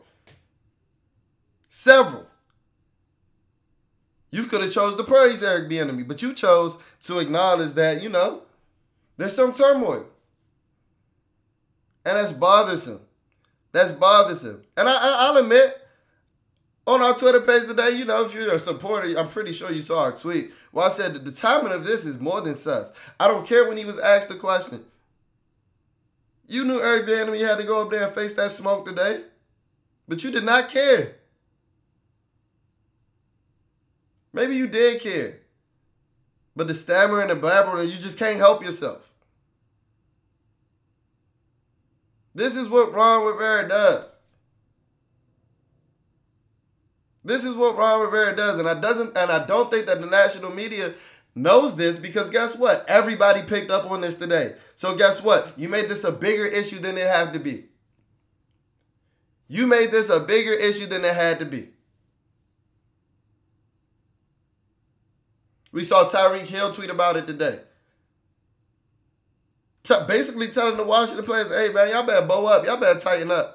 Several. 1.68 2.26
You 4.30 4.44
could 4.44 4.62
have 4.62 4.72
chose 4.72 4.96
to 4.96 5.04
praise 5.04 5.42
Eric 5.44 5.70
Bieniemy, 5.70 6.08
but 6.08 6.20
you 6.20 6.34
chose 6.34 6.78
to 7.02 7.20
acknowledge 7.20 7.72
that, 7.72 8.02
you 8.02 8.08
know, 8.08 8.42
there's 9.16 9.34
some 9.34 9.52
turmoil. 9.52 10.08
And 12.04 12.18
that's 12.18 12.32
bothersome. 12.32 13.00
That's 13.70 13.92
bothersome. 13.92 14.62
And 14.76 14.88
I, 14.88 14.92
I, 14.92 15.16
I'll 15.28 15.36
admit, 15.36 15.83
on 16.86 17.00
our 17.00 17.14
Twitter 17.14 17.40
page 17.40 17.66
today, 17.66 17.90
you 17.90 18.04
know, 18.04 18.24
if 18.24 18.34
you're 18.34 18.52
a 18.52 18.58
supporter, 18.58 19.18
I'm 19.18 19.28
pretty 19.28 19.52
sure 19.52 19.72
you 19.72 19.82
saw 19.82 20.04
our 20.04 20.12
tweet. 20.12 20.52
Well, 20.72 20.86
I 20.86 20.90
said 20.90 21.24
the 21.24 21.32
timing 21.32 21.72
of 21.72 21.84
this 21.84 22.04
is 22.04 22.20
more 22.20 22.40
than 22.40 22.54
sus. 22.54 22.92
I 23.18 23.28
don't 23.28 23.46
care 23.46 23.66
when 23.68 23.76
he 23.76 23.84
was 23.84 23.98
asked 23.98 24.28
the 24.28 24.34
question. 24.34 24.84
You 26.46 26.64
knew 26.64 26.80
Eric 26.80 27.06
Bieniemy 27.06 27.46
had 27.46 27.58
to 27.58 27.64
go 27.64 27.82
up 27.82 27.90
there 27.90 28.04
and 28.04 28.14
face 28.14 28.34
that 28.34 28.52
smoke 28.52 28.84
today, 28.84 29.22
but 30.06 30.22
you 30.22 30.30
did 30.30 30.44
not 30.44 30.68
care. 30.68 31.16
Maybe 34.32 34.56
you 34.56 34.66
did 34.66 35.00
care, 35.00 35.38
but 36.54 36.66
the 36.66 36.74
stammering 36.74 37.30
and 37.30 37.40
the 37.40 37.46
blabbering, 37.46 37.86
you 37.86 37.96
just 37.96 38.18
can't 38.18 38.36
help 38.36 38.62
yourself. 38.62 39.08
This 42.34 42.56
is 42.56 42.68
what 42.68 42.92
Ron 42.92 43.24
Rivera 43.24 43.68
does. 43.68 44.18
This 47.24 47.44
is 47.44 47.54
what 47.54 47.76
Ron 47.76 48.02
Rivera 48.02 48.36
does, 48.36 48.58
and 48.58 48.68
I 48.68 48.78
doesn't, 48.78 49.16
and 49.16 49.30
I 49.30 49.46
don't 49.46 49.70
think 49.70 49.86
that 49.86 50.00
the 50.00 50.06
national 50.06 50.50
media 50.50 50.94
knows 51.34 51.74
this 51.74 51.98
because 51.98 52.30
guess 52.30 52.56
what? 52.56 52.84
Everybody 52.88 53.42
picked 53.42 53.70
up 53.70 53.90
on 53.90 54.02
this 54.02 54.16
today. 54.16 54.54
So 54.76 54.96
guess 54.96 55.22
what? 55.22 55.52
You 55.56 55.68
made 55.68 55.88
this 55.88 56.04
a 56.04 56.12
bigger 56.12 56.44
issue 56.44 56.78
than 56.78 56.98
it 56.98 57.06
had 57.06 57.32
to 57.32 57.38
be. 57.38 57.64
You 59.48 59.66
made 59.66 59.90
this 59.90 60.10
a 60.10 60.20
bigger 60.20 60.52
issue 60.52 60.86
than 60.86 61.04
it 61.04 61.14
had 61.14 61.38
to 61.38 61.46
be. 61.46 61.68
We 65.72 65.82
saw 65.82 66.04
Tyreek 66.04 66.46
Hill 66.46 66.72
tweet 66.72 66.90
about 66.90 67.16
it 67.16 67.26
today. 67.26 67.60
T- 69.82 69.94
basically 70.06 70.48
telling 70.48 70.76
the 70.76 70.84
Washington 70.84 71.24
players, 71.24 71.50
hey 71.50 71.72
man, 71.72 71.90
y'all 71.90 72.06
better 72.06 72.26
bow 72.26 72.46
up. 72.46 72.64
Y'all 72.64 72.76
better 72.76 72.98
tighten 72.98 73.30
up. 73.30 73.53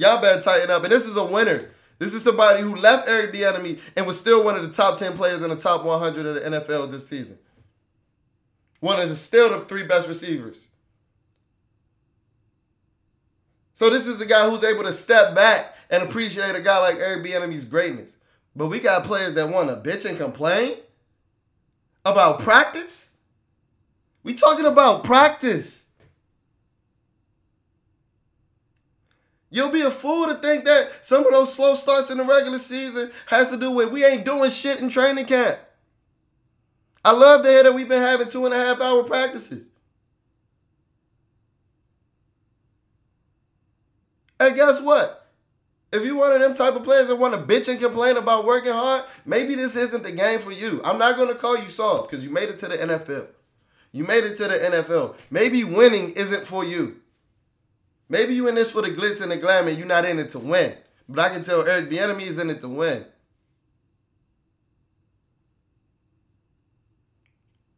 Y'all 0.00 0.18
better 0.18 0.40
tighten 0.40 0.70
up. 0.70 0.82
And 0.82 0.90
this 0.90 1.06
is 1.06 1.18
a 1.18 1.24
winner. 1.24 1.68
This 1.98 2.14
is 2.14 2.24
somebody 2.24 2.62
who 2.62 2.74
left 2.74 3.06
Eric 3.06 3.34
Bieniemy 3.34 3.78
and 3.94 4.06
was 4.06 4.18
still 4.18 4.42
one 4.42 4.56
of 4.56 4.62
the 4.62 4.72
top 4.72 4.98
10 4.98 5.12
players 5.12 5.42
in 5.42 5.50
the 5.50 5.56
top 5.56 5.84
100 5.84 6.24
of 6.24 6.34
the 6.36 6.58
NFL 6.58 6.90
this 6.90 7.06
season. 7.06 7.38
One 8.80 8.98
of 8.98 9.10
the 9.10 9.14
still 9.14 9.50
the 9.50 9.66
three 9.66 9.86
best 9.86 10.08
receivers. 10.08 10.68
So 13.74 13.90
this 13.90 14.06
is 14.06 14.18
a 14.22 14.26
guy 14.26 14.48
who's 14.48 14.64
able 14.64 14.84
to 14.84 14.92
step 14.94 15.34
back 15.34 15.76
and 15.90 16.02
appreciate 16.02 16.54
a 16.54 16.62
guy 16.62 16.78
like 16.78 16.96
Eric 16.96 17.22
Bieniemy's 17.22 17.66
greatness. 17.66 18.16
But 18.56 18.68
we 18.68 18.80
got 18.80 19.04
players 19.04 19.34
that 19.34 19.50
want 19.50 19.68
to 19.68 19.90
bitch 19.90 20.08
and 20.08 20.16
complain 20.16 20.76
about 22.06 22.38
practice. 22.38 23.18
We 24.22 24.32
talking 24.32 24.64
about 24.64 25.04
practice. 25.04 25.89
You'll 29.50 29.72
be 29.72 29.80
a 29.80 29.90
fool 29.90 30.26
to 30.26 30.36
think 30.36 30.64
that 30.64 31.04
some 31.04 31.26
of 31.26 31.32
those 31.32 31.52
slow 31.52 31.74
starts 31.74 32.10
in 32.10 32.18
the 32.18 32.24
regular 32.24 32.58
season 32.58 33.10
has 33.26 33.50
to 33.50 33.56
do 33.56 33.72
with 33.72 33.90
we 33.90 34.04
ain't 34.04 34.24
doing 34.24 34.50
shit 34.50 34.78
in 34.78 34.88
training 34.88 35.26
camp. 35.26 35.58
I 37.04 37.12
love 37.12 37.42
to 37.42 37.48
hear 37.48 37.64
that 37.64 37.74
we've 37.74 37.88
been 37.88 38.02
having 38.02 38.28
two 38.28 38.44
and 38.44 38.54
a 38.54 38.58
half 38.58 38.80
hour 38.80 39.02
practices. 39.02 39.66
And 44.38 44.54
guess 44.54 44.80
what? 44.80 45.28
If 45.92 46.04
you 46.04 46.16
one 46.16 46.32
of 46.32 46.40
them 46.40 46.54
type 46.54 46.76
of 46.76 46.84
players 46.84 47.08
that 47.08 47.16
want 47.16 47.34
to 47.34 47.40
bitch 47.40 47.68
and 47.68 47.80
complain 47.80 48.16
about 48.16 48.44
working 48.44 48.72
hard, 48.72 49.04
maybe 49.26 49.56
this 49.56 49.74
isn't 49.74 50.04
the 50.04 50.12
game 50.12 50.38
for 50.38 50.52
you. 50.52 50.80
I'm 50.84 50.98
not 50.98 51.16
going 51.16 51.28
to 51.28 51.34
call 51.34 51.58
you 51.58 51.68
soft 51.68 52.08
because 52.08 52.24
you 52.24 52.30
made 52.30 52.48
it 52.48 52.58
to 52.58 52.68
the 52.68 52.76
NFL. 52.76 53.26
You 53.92 54.04
made 54.04 54.22
it 54.22 54.36
to 54.36 54.46
the 54.46 54.54
NFL. 54.54 55.16
Maybe 55.30 55.64
winning 55.64 56.12
isn't 56.12 56.46
for 56.46 56.64
you. 56.64 57.00
Maybe 58.10 58.34
you 58.34 58.48
in 58.48 58.56
this 58.56 58.72
for 58.72 58.82
the 58.82 58.90
glitz 58.90 59.22
and 59.22 59.30
the 59.30 59.36
glamour. 59.36 59.70
You're 59.70 59.86
not 59.86 60.04
in 60.04 60.18
it 60.18 60.30
to 60.30 60.40
win. 60.40 60.74
But 61.08 61.20
I 61.20 61.28
can 61.30 61.42
tell 61.42 61.66
Eric 61.66 61.88
Bieniemy 61.88 62.22
is 62.22 62.38
in 62.38 62.50
it 62.50 62.60
to 62.60 62.68
win. 62.68 63.04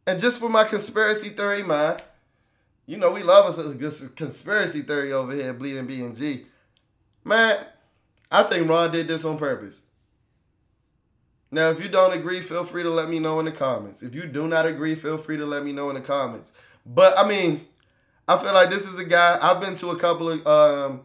And 0.06 0.18
just 0.18 0.40
for 0.40 0.48
my 0.48 0.64
conspiracy 0.64 1.28
theory 1.28 1.62
man, 1.62 1.98
you 2.86 2.96
know 2.96 3.12
we 3.12 3.22
love 3.22 3.46
us 3.46 3.58
a 3.58 3.74
good 3.74 4.16
conspiracy 4.16 4.80
theory 4.80 5.12
over 5.12 5.32
here, 5.32 5.52
Bleeding 5.52 5.86
B 5.86 6.00
and 6.00 6.16
G. 6.16 6.46
Man, 7.24 7.64
I 8.30 8.42
think 8.42 8.68
Ron 8.68 8.90
did 8.90 9.06
this 9.06 9.24
on 9.24 9.38
purpose. 9.38 9.82
Now, 11.50 11.68
if 11.68 11.82
you 11.82 11.90
don't 11.90 12.14
agree, 12.14 12.40
feel 12.40 12.64
free 12.64 12.82
to 12.82 12.90
let 12.90 13.10
me 13.10 13.18
know 13.18 13.38
in 13.38 13.44
the 13.44 13.52
comments. 13.52 14.02
If 14.02 14.14
you 14.14 14.24
do 14.24 14.48
not 14.48 14.66
agree, 14.66 14.94
feel 14.94 15.18
free 15.18 15.36
to 15.36 15.44
let 15.44 15.62
me 15.62 15.72
know 15.72 15.90
in 15.90 15.94
the 15.94 16.00
comments. 16.00 16.52
But 16.84 17.16
I 17.16 17.28
mean, 17.28 17.66
I 18.32 18.42
feel 18.42 18.54
like 18.54 18.70
this 18.70 18.86
is 18.86 18.98
a 18.98 19.04
guy. 19.04 19.38
I've 19.42 19.60
been 19.60 19.74
to 19.76 19.90
a 19.90 19.98
couple 19.98 20.30
of 20.30 20.46
um, 20.46 21.02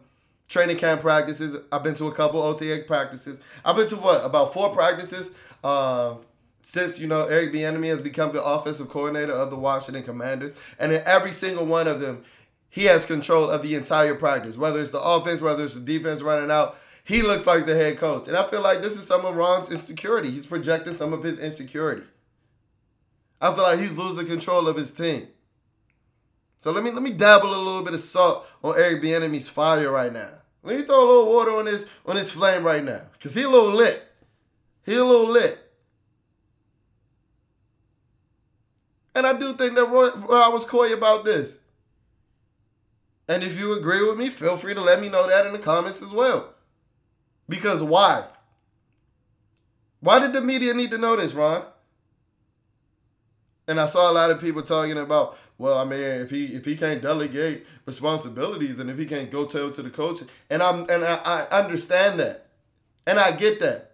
training 0.48 0.78
camp 0.78 1.02
practices. 1.02 1.58
I've 1.70 1.82
been 1.82 1.94
to 1.96 2.06
a 2.06 2.12
couple 2.12 2.40
OTA 2.40 2.84
practices. 2.86 3.42
I've 3.62 3.76
been 3.76 3.86
to 3.88 3.96
what 3.96 4.24
about 4.24 4.54
four 4.54 4.74
practices 4.74 5.32
uh, 5.62 6.14
since 6.62 6.98
you 6.98 7.06
know 7.06 7.26
Eric 7.26 7.52
Bieniemy 7.52 7.88
has 7.88 8.00
become 8.00 8.32
the 8.32 8.42
offensive 8.42 8.88
coordinator 8.88 9.32
of 9.32 9.50
the 9.50 9.56
Washington 9.56 10.04
Commanders, 10.04 10.54
and 10.78 10.90
in 10.90 11.02
every 11.04 11.32
single 11.32 11.66
one 11.66 11.86
of 11.86 12.00
them, 12.00 12.24
he 12.70 12.84
has 12.84 13.04
control 13.04 13.50
of 13.50 13.62
the 13.62 13.74
entire 13.74 14.14
practice. 14.14 14.56
Whether 14.56 14.80
it's 14.80 14.90
the 14.90 15.00
offense, 15.00 15.42
whether 15.42 15.64
it's 15.64 15.74
the 15.74 15.80
defense 15.80 16.22
running 16.22 16.50
out, 16.50 16.78
he 17.04 17.20
looks 17.20 17.46
like 17.46 17.66
the 17.66 17.74
head 17.74 17.98
coach. 17.98 18.26
And 18.26 18.38
I 18.38 18.44
feel 18.44 18.62
like 18.62 18.80
this 18.80 18.96
is 18.96 19.06
some 19.06 19.26
of 19.26 19.36
Ron's 19.36 19.70
insecurity. 19.70 20.30
He's 20.30 20.46
projecting 20.46 20.94
some 20.94 21.12
of 21.12 21.22
his 21.22 21.38
insecurity. 21.38 22.06
I 23.38 23.52
feel 23.52 23.64
like 23.64 23.80
he's 23.80 23.98
losing 23.98 24.26
control 24.26 24.66
of 24.66 24.76
his 24.76 24.92
team. 24.92 25.28
So 26.58 26.72
let 26.72 26.82
me 26.82 26.90
let 26.90 27.02
me 27.02 27.12
dabble 27.12 27.54
a 27.54 27.56
little 27.56 27.82
bit 27.82 27.94
of 27.94 28.00
salt 28.00 28.46
on 28.62 28.74
Eric 28.76 29.02
Bieniemy's 29.02 29.48
fire 29.48 29.90
right 29.90 30.12
now. 30.12 30.30
Let 30.62 30.78
me 30.78 30.84
throw 30.84 31.04
a 31.04 31.08
little 31.08 31.32
water 31.32 31.52
on 31.52 31.66
his 31.66 31.86
on 32.04 32.16
his 32.16 32.30
flame 32.30 32.64
right 32.64 32.84
now, 32.84 33.02
cause 33.20 33.34
he 33.34 33.42
a 33.42 33.48
little 33.48 33.72
lit. 33.72 34.04
He 34.84 34.96
a 34.96 35.04
little 35.04 35.30
lit. 35.30 35.58
And 39.14 39.26
I 39.26 39.36
do 39.38 39.54
think 39.54 39.74
that 39.74 39.84
Roy, 39.84 40.08
I 40.08 40.48
was 40.48 40.64
coy 40.64 40.92
about 40.92 41.24
this. 41.24 41.58
And 43.28 43.42
if 43.42 43.58
you 43.58 43.76
agree 43.76 44.06
with 44.06 44.16
me, 44.16 44.30
feel 44.30 44.56
free 44.56 44.74
to 44.74 44.80
let 44.80 45.00
me 45.00 45.08
know 45.08 45.26
that 45.26 45.46
in 45.46 45.52
the 45.52 45.58
comments 45.58 46.02
as 46.02 46.10
well. 46.10 46.54
Because 47.48 47.82
why? 47.82 48.24
Why 50.00 50.20
did 50.20 50.32
the 50.32 50.40
media 50.40 50.72
need 50.72 50.90
to 50.92 50.98
know 50.98 51.16
this, 51.16 51.34
Ron? 51.34 51.64
And 53.68 53.78
I 53.78 53.86
saw 53.86 54.10
a 54.10 54.14
lot 54.14 54.30
of 54.30 54.40
people 54.40 54.62
talking 54.62 54.96
about, 54.96 55.38
well, 55.58 55.76
I 55.76 55.84
mean, 55.84 56.00
if 56.00 56.30
he 56.30 56.46
if 56.46 56.64
he 56.64 56.74
can't 56.74 57.02
delegate 57.02 57.66
responsibilities 57.84 58.78
and 58.78 58.90
if 58.90 58.98
he 58.98 59.04
can't 59.04 59.30
go 59.30 59.44
tell 59.44 59.70
to 59.70 59.82
the 59.82 59.90
coach, 59.90 60.22
and 60.48 60.62
I'm 60.62 60.88
and 60.88 61.04
I, 61.04 61.16
I 61.24 61.60
understand 61.60 62.18
that, 62.18 62.46
and 63.06 63.20
I 63.20 63.32
get 63.32 63.60
that. 63.60 63.92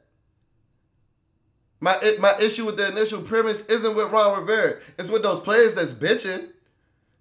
My 1.80 1.98
it, 2.00 2.20
my 2.20 2.38
issue 2.38 2.64
with 2.64 2.76
the 2.76 2.88
initial 2.88 3.20
premise 3.20 3.66
isn't 3.66 3.96
with 3.96 4.12
Ron 4.12 4.40
Rivera. 4.40 4.80
It's 4.96 5.10
with 5.10 5.24
those 5.24 5.40
players 5.40 5.74
that's 5.74 5.92
bitching, 5.92 6.48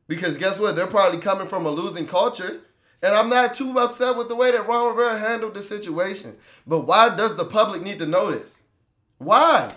because 0.08 0.38
guess 0.38 0.60
what? 0.60 0.76
They're 0.76 0.88
probably 0.88 1.20
coming 1.20 1.48
from 1.48 1.66
a 1.66 1.72
losing 1.72 2.06
culture. 2.06 2.62
And 3.02 3.14
I'm 3.14 3.28
not 3.28 3.54
too 3.54 3.78
upset 3.80 4.16
with 4.16 4.30
the 4.30 4.36
way 4.36 4.52
that 4.52 4.66
Ron 4.66 4.96
Rivera 4.96 5.20
handled 5.20 5.56
the 5.56 5.62
situation. 5.62 6.38
But 6.66 6.88
why 6.88 7.14
does 7.14 7.36
the 7.36 7.44
public 7.44 7.82
need 7.82 8.00
to 8.00 8.06
know 8.06 8.32
this? 8.32 8.64
Why? 9.18 9.70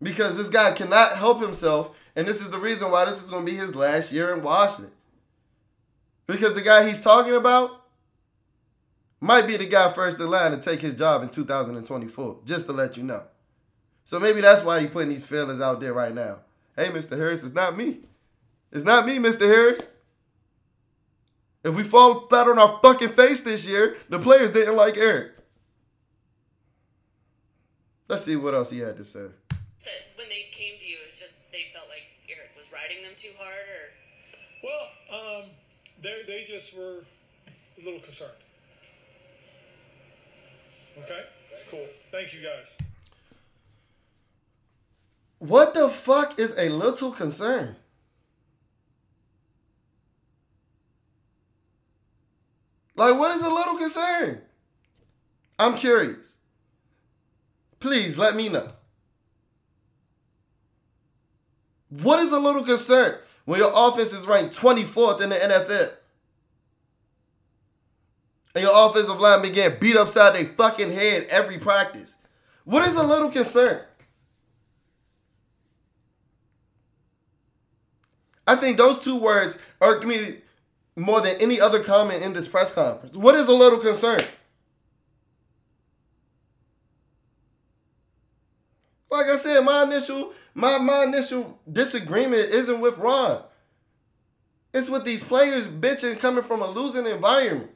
Because 0.00 0.36
this 0.36 0.48
guy 0.48 0.72
cannot 0.72 1.16
help 1.16 1.40
himself, 1.40 1.96
and 2.14 2.26
this 2.26 2.40
is 2.40 2.50
the 2.50 2.58
reason 2.58 2.90
why 2.90 3.04
this 3.04 3.22
is 3.22 3.30
going 3.30 3.44
to 3.44 3.50
be 3.50 3.56
his 3.56 3.74
last 3.74 4.12
year 4.12 4.32
in 4.32 4.42
Washington. 4.42 4.92
Because 6.26 6.54
the 6.54 6.62
guy 6.62 6.86
he's 6.86 7.02
talking 7.02 7.34
about 7.34 7.86
might 9.20 9.46
be 9.46 9.56
the 9.56 9.66
guy 9.66 9.90
first 9.90 10.20
in 10.20 10.30
line 10.30 10.52
to 10.52 10.58
take 10.58 10.80
his 10.80 10.94
job 10.94 11.22
in 11.22 11.28
2024, 11.28 12.38
just 12.44 12.66
to 12.66 12.72
let 12.72 12.96
you 12.96 13.02
know. 13.02 13.24
So 14.04 14.20
maybe 14.20 14.40
that's 14.40 14.62
why 14.62 14.80
he's 14.80 14.90
putting 14.90 15.10
these 15.10 15.26
feelers 15.26 15.60
out 15.60 15.80
there 15.80 15.92
right 15.92 16.14
now. 16.14 16.38
Hey, 16.76 16.88
Mr. 16.88 17.18
Harris, 17.18 17.42
it's 17.42 17.54
not 17.54 17.76
me. 17.76 17.98
It's 18.70 18.84
not 18.84 19.04
me, 19.04 19.16
Mr. 19.16 19.46
Harris. 19.46 19.82
If 21.64 21.74
we 21.74 21.82
fall 21.82 22.26
flat 22.28 22.46
on 22.46 22.58
our 22.58 22.78
fucking 22.82 23.10
face 23.10 23.42
this 23.42 23.66
year, 23.66 23.96
the 24.08 24.18
players 24.18 24.52
didn't 24.52 24.76
like 24.76 24.96
Eric. 24.96 25.32
Let's 28.06 28.24
see 28.24 28.36
what 28.36 28.54
else 28.54 28.70
he 28.70 28.78
had 28.78 28.96
to 28.96 29.04
say. 29.04 29.26
So 29.88 29.94
when 30.16 30.28
they 30.28 30.48
came 30.52 30.78
to 30.78 30.86
you, 30.86 30.98
it's 31.08 31.18
just 31.18 31.50
they 31.50 31.70
felt 31.72 31.88
like 31.88 32.02
Eric 32.28 32.50
was 32.56 32.70
riding 32.70 33.02
them 33.02 33.12
too 33.16 33.30
hard, 33.38 33.64
or 33.72 33.84
Well, 34.62 35.38
um, 35.40 35.50
they 36.02 36.24
they 36.26 36.44
just 36.44 36.76
were 36.76 37.04
a 37.80 37.84
little 37.84 38.00
concerned. 38.00 38.32
Okay, 40.98 41.22
cool. 41.70 41.86
Thank 42.12 42.34
you 42.34 42.40
guys. 42.40 42.76
What 45.38 45.72
the 45.72 45.88
fuck 45.88 46.38
is 46.38 46.54
a 46.58 46.68
little 46.68 47.12
concern? 47.12 47.76
Like, 52.94 53.16
what 53.16 53.34
is 53.34 53.42
a 53.42 53.48
little 53.48 53.78
concern? 53.78 54.42
I'm 55.58 55.76
curious. 55.76 56.36
Please 57.80 58.18
let 58.18 58.36
me 58.36 58.50
know. 58.50 58.72
What 61.90 62.20
is 62.20 62.32
a 62.32 62.38
little 62.38 62.64
concern 62.64 63.16
when 63.44 63.60
your 63.60 63.72
offense 63.74 64.12
is 64.12 64.26
ranked 64.26 64.56
24th 64.56 65.20
in 65.22 65.30
the 65.30 65.36
NFL? 65.36 65.92
And 68.54 68.64
your 68.64 68.72
offensive 68.74 69.20
line 69.20 69.42
began 69.42 69.78
beat 69.78 69.96
upside 69.96 70.34
their 70.34 70.44
fucking 70.44 70.92
head 70.92 71.26
every 71.30 71.58
practice. 71.58 72.16
What 72.64 72.86
is 72.86 72.96
a 72.96 73.02
little 73.02 73.30
concern? 73.30 73.82
I 78.46 78.56
think 78.56 78.78
those 78.78 79.04
two 79.04 79.18
words 79.18 79.58
irked 79.80 80.06
me 80.06 80.38
more 80.96 81.20
than 81.20 81.36
any 81.38 81.60
other 81.60 81.82
comment 81.82 82.22
in 82.22 82.32
this 82.32 82.48
press 82.48 82.72
conference. 82.72 83.16
What 83.16 83.34
is 83.34 83.46
a 83.46 83.52
little 83.52 83.78
concern? 83.78 84.20
Like 89.10 89.26
I 89.26 89.36
said, 89.36 89.60
my 89.60 89.84
initial 89.84 90.32
my 90.58 90.76
my 90.78 91.04
initial 91.04 91.60
disagreement 91.70 92.50
isn't 92.50 92.80
with 92.80 92.98
Ron. 92.98 93.44
It's 94.74 94.90
with 94.90 95.04
these 95.04 95.22
players 95.22 95.68
bitching 95.68 96.18
coming 96.18 96.42
from 96.42 96.62
a 96.62 96.66
losing 96.68 97.06
environment. 97.06 97.70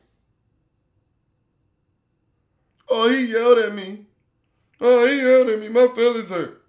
Oh, 2.88 3.08
he 3.08 3.26
yelled 3.26 3.58
at 3.58 3.72
me. 3.72 4.06
Oh, 4.80 5.06
he 5.06 5.18
yelled 5.18 5.48
at 5.48 5.60
me. 5.60 5.68
My 5.68 5.86
feelings 5.94 6.30
hurt. 6.30 6.60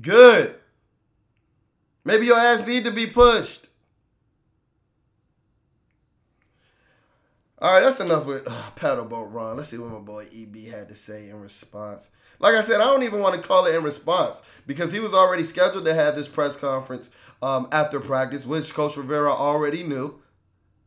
Good. 0.00 0.54
Maybe 2.06 2.24
your 2.26 2.38
ass 2.38 2.66
need 2.66 2.86
to 2.86 2.90
be 2.90 3.06
pushed. 3.06 3.68
All 7.58 7.74
right, 7.74 7.80
that's 7.80 8.00
enough 8.00 8.24
with 8.24 8.48
uh, 8.48 8.70
paddle 8.76 9.04
boat 9.04 9.30
Ron. 9.30 9.58
Let's 9.58 9.68
see 9.68 9.78
what 9.78 9.90
my 9.90 9.98
boy 9.98 10.24
EB 10.34 10.56
had 10.68 10.88
to 10.88 10.94
say 10.94 11.28
in 11.28 11.38
response. 11.40 12.08
Like 12.38 12.54
I 12.54 12.60
said, 12.60 12.80
I 12.80 12.84
don't 12.84 13.02
even 13.02 13.20
want 13.20 13.40
to 13.40 13.46
call 13.46 13.66
it 13.66 13.74
in 13.74 13.82
response 13.82 14.42
because 14.66 14.92
he 14.92 15.00
was 15.00 15.14
already 15.14 15.42
scheduled 15.42 15.84
to 15.84 15.94
have 15.94 16.14
this 16.14 16.28
press 16.28 16.56
conference 16.56 17.10
um, 17.42 17.68
after 17.72 18.00
practice, 18.00 18.46
which 18.46 18.74
Coach 18.74 18.96
Rivera 18.96 19.32
already 19.32 19.82
knew. 19.82 20.20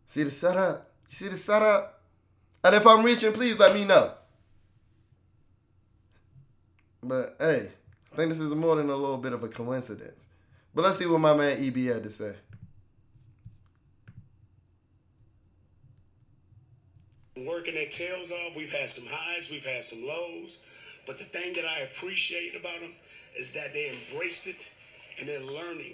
See 0.06 0.24
the 0.24 0.32
setup? 0.32 0.92
You 1.10 1.16
see 1.16 1.28
the 1.28 1.38
setup? 1.38 2.02
And 2.64 2.76
if 2.76 2.86
I'm 2.86 3.04
reaching, 3.04 3.34
please 3.34 3.60
let 3.60 3.74
me 3.74 3.86
know. 3.86 4.14
But 7.02 7.36
hey, 7.40 7.70
I 8.12 8.16
think 8.16 8.30
this 8.30 8.40
is 8.40 8.54
more 8.54 8.76
than 8.76 8.90
a 8.90 8.96
little 8.96 9.18
bit 9.18 9.34
of 9.34 9.44
a 9.44 9.48
coincidence. 9.48 10.28
But 10.74 10.84
let's 10.84 10.98
see 10.98 11.06
what 11.06 11.22
my 11.22 11.36
man 11.36 11.64
EB 11.64 11.78
had 11.94 12.04
to 12.04 12.10
say. 12.10 12.34
working 17.46 17.76
their 17.76 17.88
tails 17.88 18.32
off. 18.32 18.56
We've 18.56 18.72
had 18.72 18.90
some 18.90 19.06
highs, 19.10 19.52
we've 19.52 19.66
had 19.66 19.84
some 19.84 20.06
lows. 20.06 20.64
But 21.08 21.18
the 21.20 21.26
thing 21.26 21.54
that 21.54 21.66
I 21.66 21.80
appreciate 21.80 22.56
about 22.60 22.80
them 22.82 22.94
is 23.40 23.54
that 23.54 23.74
they 23.74 23.90
embraced 23.90 24.48
it 24.48 24.70
and 25.20 25.28
they're 25.28 25.40
learning. 25.42 25.94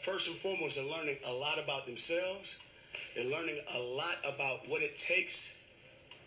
First 0.00 0.28
and 0.28 0.36
foremost, 0.36 0.76
they're 0.76 0.90
learning 0.90 1.16
a 1.28 1.32
lot 1.32 1.58
about 1.62 1.86
themselves 1.86 2.60
They're 3.14 3.30
learning 3.30 3.58
a 3.74 3.80
lot 3.80 4.14
about 4.34 4.68
what 4.68 4.82
it 4.82 4.96
takes, 4.98 5.58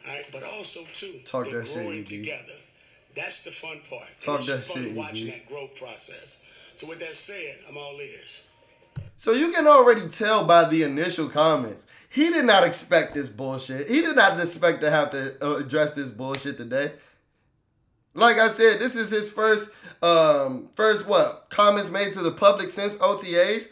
all 0.07 0.13
right, 0.13 0.25
but 0.31 0.43
also 0.43 0.81
too 0.93 1.19
Talk 1.25 1.45
they're 1.49 1.63
shit, 1.63 1.75
growing 1.75 1.99
EB. 1.99 2.05
together. 2.05 2.57
That's 3.15 3.43
the 3.43 3.51
fun 3.51 3.79
part. 3.89 4.03
And 4.09 4.19
Talk 4.21 4.37
it's 4.39 4.47
that 4.47 4.63
fun 4.63 4.83
shit, 4.83 4.95
watching 4.95 5.27
that 5.27 5.47
growth 5.47 5.75
process. 5.77 6.43
So 6.75 6.87
with 6.89 6.99
that 6.99 7.15
said, 7.15 7.55
I'm 7.69 7.77
all 7.77 7.97
ears. 8.01 8.47
So 9.17 9.33
you 9.33 9.51
can 9.51 9.67
already 9.67 10.07
tell 10.09 10.45
by 10.45 10.65
the 10.65 10.83
initial 10.83 11.29
comments. 11.29 11.85
He 12.09 12.29
did 12.29 12.45
not 12.45 12.63
expect 12.65 13.13
this 13.13 13.29
bullshit. 13.29 13.87
He 13.87 14.01
did 14.01 14.15
not 14.15 14.39
expect 14.39 14.81
to 14.81 14.89
have 14.89 15.11
to 15.11 15.35
uh, 15.45 15.57
address 15.57 15.91
this 15.91 16.09
bullshit 16.11 16.57
today. 16.57 16.93
Like 18.19 18.37
I 18.37 18.49
said, 18.49 18.79
this 18.79 18.95
is 18.95 19.09
his 19.09 19.31
first 19.31 19.71
um 20.01 20.69
first 20.75 21.07
what? 21.07 21.47
Comments 21.49 21.89
made 21.89 22.13
to 22.13 22.21
the 22.21 22.31
public 22.31 22.71
since 22.71 22.95
OTAs. 22.97 23.69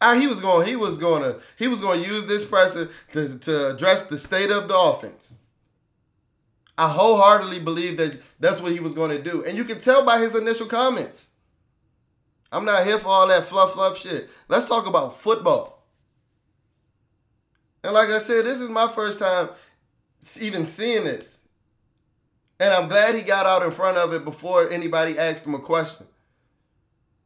Ah, 0.00 0.14
he 0.14 0.26
was 0.26 0.40
going 0.40 0.66
he 0.66 0.76
was 0.76 0.98
going 0.98 1.22
to 1.22 1.40
he 1.56 1.68
was 1.68 1.80
going 1.80 2.02
to 2.02 2.08
use 2.08 2.26
this 2.26 2.44
presser 2.44 2.90
to 3.12 3.38
to 3.38 3.70
address 3.70 4.06
the 4.06 4.18
state 4.18 4.50
of 4.50 4.68
the 4.68 4.76
offense. 4.76 5.36
I 6.76 6.88
wholeheartedly 6.88 7.60
believe 7.60 7.98
that 7.98 8.20
that's 8.40 8.60
what 8.60 8.72
he 8.72 8.80
was 8.80 8.94
going 8.94 9.10
to 9.10 9.22
do. 9.22 9.44
And 9.44 9.56
you 9.56 9.64
can 9.64 9.78
tell 9.78 10.04
by 10.04 10.18
his 10.18 10.34
initial 10.34 10.66
comments. 10.66 11.30
I'm 12.50 12.64
not 12.64 12.84
here 12.84 12.98
for 12.98 13.08
all 13.08 13.28
that 13.28 13.44
fluff, 13.44 13.74
fluff 13.74 13.98
shit. 13.98 14.28
Let's 14.48 14.68
talk 14.68 14.86
about 14.86 15.20
football. 15.20 15.86
And 17.84 17.92
like 17.92 18.08
I 18.08 18.18
said, 18.18 18.44
this 18.44 18.60
is 18.60 18.70
my 18.70 18.88
first 18.88 19.18
time 19.18 19.50
even 20.40 20.66
seeing 20.66 21.04
this. 21.04 21.41
And 22.60 22.72
I'm 22.72 22.88
glad 22.88 23.14
he 23.14 23.22
got 23.22 23.46
out 23.46 23.62
in 23.62 23.70
front 23.70 23.96
of 23.96 24.12
it 24.12 24.24
before 24.24 24.70
anybody 24.70 25.18
asked 25.18 25.46
him 25.46 25.54
a 25.54 25.58
question. 25.58 26.06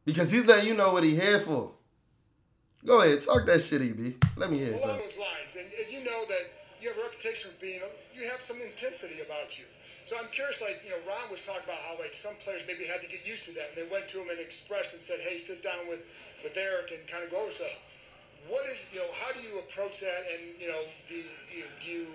Because 0.05 0.31
he's 0.31 0.45
letting 0.45 0.67
you 0.67 0.73
know 0.73 0.93
what 0.93 1.03
he 1.03 1.15
here 1.15 1.39
for. 1.39 1.71
Go 2.85 3.01
ahead, 3.01 3.19
talk 3.19 3.45
that 3.45 3.59
shit, 3.59 3.81
EB. 3.81 4.15
Let 4.37 4.49
me 4.49 4.57
hear 4.57 4.71
it. 4.71 4.79
Along 4.79 4.97
those 4.97 5.19
lines, 5.19 5.59
and, 5.59 5.67
and 5.67 5.87
you 5.91 5.99
know 6.07 6.23
that 6.31 6.43
you 6.79 6.87
have 6.87 6.97
a 6.97 7.03
reputation 7.03 7.51
for 7.51 7.59
being, 7.59 7.81
you 8.15 8.23
have 8.31 8.39
some 8.39 8.57
intensity 8.63 9.19
about 9.19 9.59
you. 9.59 9.65
So 10.07 10.15
I'm 10.15 10.31
curious, 10.31 10.63
like, 10.63 10.79
you 10.87 10.95
know, 10.95 11.01
Ron 11.03 11.27
was 11.27 11.43
talking 11.43 11.67
about 11.67 11.83
how, 11.83 11.99
like, 11.99 12.15
some 12.15 12.39
players 12.39 12.63
maybe 12.63 12.87
had 12.87 13.03
to 13.03 13.09
get 13.11 13.27
used 13.27 13.51
to 13.51 13.53
that, 13.59 13.75
and 13.75 13.75
they 13.75 13.87
went 13.91 14.07
to 14.15 14.23
him 14.23 14.31
and 14.31 14.39
expressed 14.39 14.95
and 14.95 15.03
said, 15.03 15.19
hey, 15.19 15.35
sit 15.35 15.59
down 15.59 15.83
with, 15.91 16.07
with 16.47 16.55
Eric 16.55 16.95
and 16.95 17.03
kind 17.11 17.27
of 17.27 17.29
go 17.33 17.43
over 17.43 17.51
stuff. 17.51 17.75
What 18.47 18.63
is, 18.71 18.79
you 18.95 19.03
know, 19.03 19.11
how 19.19 19.35
do 19.35 19.43
you 19.43 19.59
approach 19.59 19.99
that, 19.99 20.21
and, 20.31 20.55
you 20.55 20.71
know, 20.71 20.79
do 21.11 21.19
you, 21.19 21.67
do 21.83 21.91
you 21.91 22.07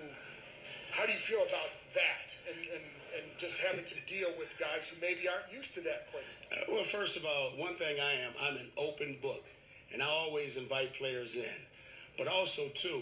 how 0.97 1.05
do 1.05 1.11
you 1.11 1.17
feel 1.17 1.41
about 1.49 1.69
that, 1.93 2.37
and, 2.49 2.61
and, 2.73 2.85
and 3.15 3.23
just 3.37 3.63
having 3.65 3.85
to 3.85 3.95
deal 4.05 4.29
with 4.37 4.57
guys 4.59 4.89
who 4.89 5.01
maybe 5.01 5.27
aren't 5.27 5.51
used 5.51 5.73
to 5.75 5.81
that 5.81 6.07
quite? 6.11 6.23
Uh, 6.51 6.65
well, 6.69 6.83
first 6.83 7.17
of 7.17 7.25
all, 7.25 7.49
one 7.57 7.73
thing 7.73 7.97
I 7.99 8.13
am, 8.25 8.31
I'm 8.41 8.57
an 8.57 8.71
open 8.77 9.17
book, 9.21 9.43
and 9.93 10.01
I 10.01 10.05
always 10.05 10.57
invite 10.57 10.93
players 10.93 11.35
in. 11.35 11.65
But 12.17 12.27
also, 12.27 12.63
too, 12.73 13.01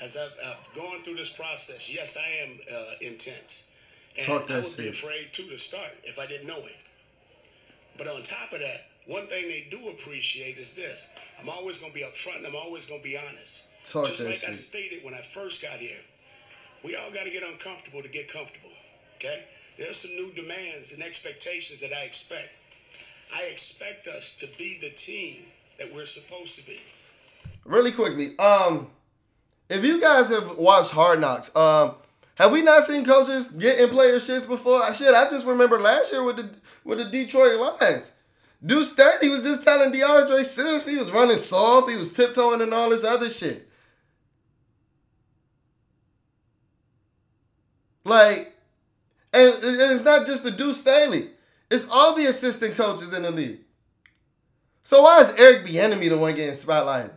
as 0.00 0.16
I've, 0.16 0.34
I've 0.44 0.74
gone 0.76 1.02
through 1.02 1.16
this 1.16 1.34
process, 1.34 1.92
yes, 1.92 2.16
I 2.16 2.48
am 2.48 2.58
uh, 2.72 2.92
intense. 3.00 3.72
And 4.16 4.26
Talk 4.26 4.50
I 4.50 4.54
that 4.54 4.64
would 4.64 4.76
be 4.76 4.88
afraid, 4.88 5.28
too, 5.32 5.48
to 5.48 5.58
start 5.58 5.96
if 6.04 6.18
I 6.18 6.26
didn't 6.26 6.46
know 6.46 6.60
him. 6.60 6.78
But 7.96 8.08
on 8.08 8.22
top 8.22 8.52
of 8.52 8.60
that, 8.60 8.86
one 9.06 9.26
thing 9.26 9.48
they 9.48 9.66
do 9.70 9.88
appreciate 9.90 10.58
is 10.58 10.76
this. 10.76 11.14
I'm 11.40 11.48
always 11.48 11.78
going 11.78 11.92
to 11.92 11.98
be 11.98 12.04
upfront 12.04 12.38
and 12.38 12.46
I'm 12.46 12.56
always 12.56 12.86
going 12.86 13.00
to 13.00 13.08
be 13.08 13.16
honest. 13.16 13.70
Talk 13.84 14.06
Just 14.06 14.22
that 14.22 14.30
like 14.30 14.44
I 14.46 14.50
stated 14.50 15.02
when 15.02 15.14
I 15.14 15.20
first 15.20 15.62
got 15.62 15.78
here, 15.78 15.96
we 16.84 16.94
all 16.94 17.10
got 17.10 17.24
to 17.24 17.30
get 17.30 17.42
uncomfortable 17.42 18.02
to 18.02 18.08
get 18.08 18.30
comfortable. 18.30 18.70
Okay? 19.16 19.44
There's 19.78 19.96
some 19.96 20.10
new 20.16 20.32
demands 20.32 20.92
and 20.92 21.02
expectations 21.02 21.80
that 21.80 21.92
I 21.92 22.02
expect. 22.02 22.50
I 23.34 23.44
expect 23.44 24.08
us 24.08 24.34
to 24.36 24.48
be 24.58 24.78
the 24.80 24.90
team 24.90 25.44
that 25.78 25.94
we're 25.94 26.04
supposed 26.04 26.58
to 26.58 26.66
be. 26.66 26.80
really 27.64 27.92
quickly, 27.92 28.36
um, 28.38 28.90
if 29.68 29.84
you 29.84 30.00
guys 30.00 30.30
have 30.30 30.56
watched 30.56 30.90
Hard 30.90 31.20
Knocks, 31.20 31.54
um, 31.54 31.94
have 32.34 32.50
we 32.50 32.62
not 32.62 32.84
seen 32.84 33.04
coaches 33.04 33.50
get 33.50 33.78
in 33.78 33.90
player 33.90 34.16
shits 34.16 34.48
before? 34.48 34.82
I 34.82 34.92
Shit, 34.92 35.14
I 35.14 35.30
just 35.30 35.46
remember 35.46 35.78
last 35.78 36.10
year 36.10 36.24
with 36.24 36.36
the 36.36 36.50
with 36.84 36.98
the 36.98 37.04
Detroit 37.04 37.58
Lions. 37.80 38.12
Deuce 38.64 38.92
Staley 38.92 39.28
was 39.28 39.42
just 39.42 39.62
telling 39.62 39.92
DeAndre 39.92 40.44
Sims 40.44 40.84
he 40.84 40.96
was 40.96 41.12
running 41.12 41.36
soft, 41.36 41.90
he 41.90 41.96
was 41.96 42.12
tiptoeing 42.12 42.60
and 42.60 42.74
all 42.74 42.90
this 42.90 43.04
other 43.04 43.30
shit. 43.30 43.68
Like, 48.04 48.57
and, 49.32 49.54
it's 49.62 50.04
not 50.04 50.26
just 50.26 50.42
the 50.42 50.50
Deuce 50.50 50.80
Staley. 50.80 51.30
It's 51.70 51.88
all 51.90 52.14
the 52.14 52.26
assistant 52.26 52.74
coaches 52.74 53.12
in 53.12 53.22
the 53.22 53.30
league. 53.30 53.60
So 54.84 55.02
why 55.02 55.20
is 55.20 55.34
Eric 55.36 55.66
Bieniemy 55.66 56.08
the 56.08 56.16
one 56.16 56.34
getting 56.34 56.54
spotlighted? 56.54 57.10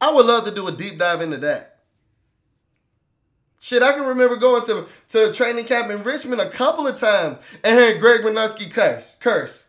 I 0.00 0.12
would 0.12 0.24
love 0.24 0.46
to 0.46 0.50
do 0.54 0.66
a 0.66 0.72
deep 0.72 0.98
dive 0.98 1.20
into 1.20 1.36
that. 1.38 1.80
Shit, 3.62 3.82
I 3.82 3.92
can 3.92 4.04
remember 4.04 4.36
going 4.36 4.64
to 4.64 4.86
to 5.08 5.32
training 5.34 5.66
camp 5.66 5.90
in 5.90 6.02
Richmond 6.02 6.40
a 6.40 6.48
couple 6.48 6.86
of 6.88 6.98
times 6.98 7.36
and 7.62 7.78
hearing 7.78 8.00
Greg 8.00 8.22
Manusky 8.22 8.72
curse. 8.72 9.16
Curse. 9.20 9.68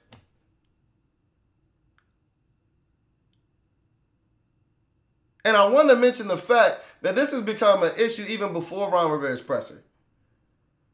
And 5.43 5.57
I 5.57 5.67
want 5.67 5.89
to 5.89 5.95
mention 5.97 6.27
the 6.29 6.37
fact 6.37 6.79
that 7.01 7.15
this 7.15 7.31
has 7.31 7.41
become 7.41 7.83
an 7.83 7.91
issue 7.97 8.23
even 8.29 8.53
before 8.53 8.89
Ron 8.89 9.11
Rivera's 9.11 9.41
presser. 9.41 9.83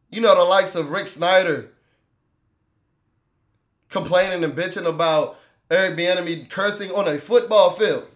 You 0.09 0.21
know, 0.21 0.35
the 0.35 0.43
likes 0.43 0.75
of 0.75 0.89
Rick 0.89 1.07
Snider 1.07 1.71
complaining 3.89 4.43
and 4.43 4.53
bitching 4.53 4.85
about 4.85 5.37
Eric 5.69 5.97
Bieniemy 5.97 6.49
cursing 6.49 6.91
on 6.91 7.07
a 7.07 7.17
football 7.17 7.71
field. 7.71 8.07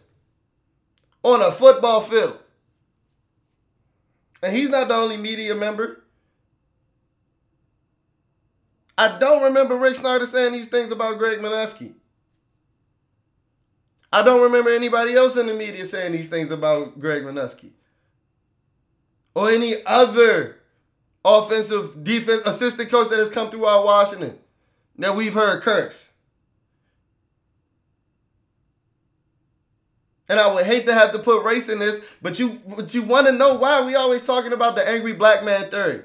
On 1.24 1.42
a 1.42 1.52
football 1.52 2.02
field. 2.02 2.38
And 4.42 4.56
he's 4.56 4.70
not 4.70 4.88
the 4.88 4.96
only 4.96 5.18
media 5.18 5.54
member. 5.54 6.04
I 8.98 9.18
don't 9.20 9.44
remember 9.44 9.78
Rick 9.78 9.96
Snider 9.96 10.26
saying 10.26 10.54
these 10.54 10.68
things 10.68 10.92
about 10.92 11.18
Greg 11.18 11.40
Manusky. 11.40 11.94
I 14.14 14.24
don't 14.24 14.42
remember 14.42 14.70
anybody 14.70 15.14
else 15.14 15.38
in 15.38 15.48
the 15.48 15.54
media 15.54 15.86
saying 15.86 16.12
these 16.12 16.28
things 16.28 16.52
about 16.52 17.00
Greg 17.00 17.24
Manusky. 17.24 17.72
Or 19.34 19.50
any 19.50 19.76
other 19.86 20.61
offensive 21.24 22.04
defense 22.04 22.42
assistant 22.46 22.90
coach 22.90 23.10
that 23.10 23.20
has 23.20 23.30
come 23.30 23.50
through 23.50 23.66
our 23.66 23.84
Washington 23.84 24.38
that 24.98 25.16
we've 25.16 25.34
heard 25.34 25.62
curse. 25.62 26.12
And 30.28 30.40
I 30.40 30.54
would 30.54 30.66
hate 30.66 30.86
to 30.86 30.94
have 30.94 31.12
to 31.12 31.20
put 31.20 31.44
race 31.44 31.68
in 31.68 31.80
this, 31.80 32.00
but 32.22 32.40
you 32.40 32.62
but 32.66 32.94
you 32.94 33.04
want 33.04 33.28
to 33.28 33.34
know 33.34 33.56
why 33.56 33.82
we 33.82 33.96
always 33.96 34.26
talking 34.26 34.54
about 34.54 34.78
the 34.78 34.88
angry 34.88 35.14
black 35.14 35.44
man 35.44 35.70
theory. 35.70 36.04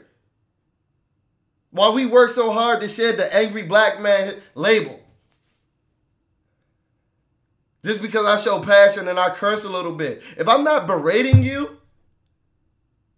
Why 1.70 1.90
we 1.90 2.06
work 2.06 2.30
so 2.30 2.50
hard 2.50 2.80
to 2.80 2.88
shed 2.88 3.18
the 3.18 3.32
angry 3.32 3.62
black 3.62 4.00
man 4.00 4.34
label. 4.54 4.98
Just 7.84 8.02
because 8.02 8.26
I 8.26 8.42
show 8.42 8.60
passion 8.60 9.06
and 9.06 9.20
I 9.20 9.30
curse 9.30 9.62
a 9.62 9.68
little 9.68 9.94
bit. 9.94 10.22
If 10.36 10.48
I'm 10.48 10.64
not 10.64 10.88
berating 10.88 11.44
you, 11.44 11.78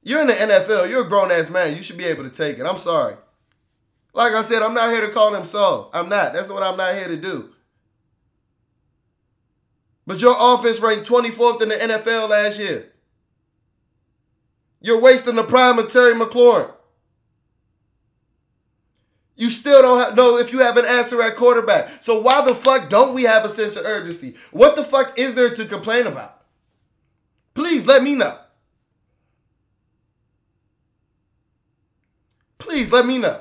you're 0.08 0.22
in 0.22 0.26
the 0.26 0.32
NFL. 0.32 0.88
You're 0.88 1.04
a 1.04 1.08
grown 1.08 1.30
ass 1.30 1.50
man. 1.50 1.76
You 1.76 1.82
should 1.82 1.98
be 1.98 2.06
able 2.06 2.24
to 2.24 2.30
take 2.30 2.58
it. 2.58 2.64
I'm 2.64 2.78
sorry. 2.78 3.14
Like 4.14 4.32
I 4.32 4.40
said, 4.40 4.62
I'm 4.62 4.72
not 4.72 4.90
here 4.90 5.06
to 5.06 5.12
call 5.12 5.34
him 5.34 5.44
soft. 5.44 5.94
I'm 5.94 6.08
not. 6.08 6.32
That's 6.32 6.48
what 6.48 6.62
I'm 6.62 6.78
not 6.78 6.94
here 6.94 7.08
to 7.08 7.16
do. 7.16 7.50
But 10.06 10.22
your 10.22 10.34
offense 10.38 10.80
ranked 10.80 11.06
24th 11.06 11.60
in 11.60 11.68
the 11.68 11.74
NFL 11.74 12.30
last 12.30 12.58
year. 12.58 12.90
You're 14.80 14.98
wasting 14.98 15.36
the 15.36 15.44
prime 15.44 15.78
of 15.78 15.92
Terry 15.92 16.14
McLaurin. 16.14 16.72
You 19.36 19.50
still 19.50 19.82
don't 19.82 20.16
know 20.16 20.38
if 20.38 20.52
you 20.52 20.60
have 20.60 20.78
an 20.78 20.86
answer 20.86 21.20
at 21.20 21.36
quarterback. 21.36 22.02
So 22.02 22.22
why 22.22 22.42
the 22.46 22.54
fuck 22.54 22.88
don't 22.88 23.14
we 23.14 23.24
have 23.24 23.44
a 23.44 23.50
sense 23.50 23.76
of 23.76 23.84
urgency? 23.84 24.36
What 24.52 24.74
the 24.74 24.84
fuck 24.84 25.18
is 25.18 25.34
there 25.34 25.54
to 25.54 25.66
complain 25.66 26.06
about? 26.06 26.42
Please 27.52 27.86
let 27.86 28.02
me 28.02 28.14
know. 28.14 28.38
Please 32.78 32.92
let 32.92 33.06
me 33.06 33.18
know. 33.18 33.40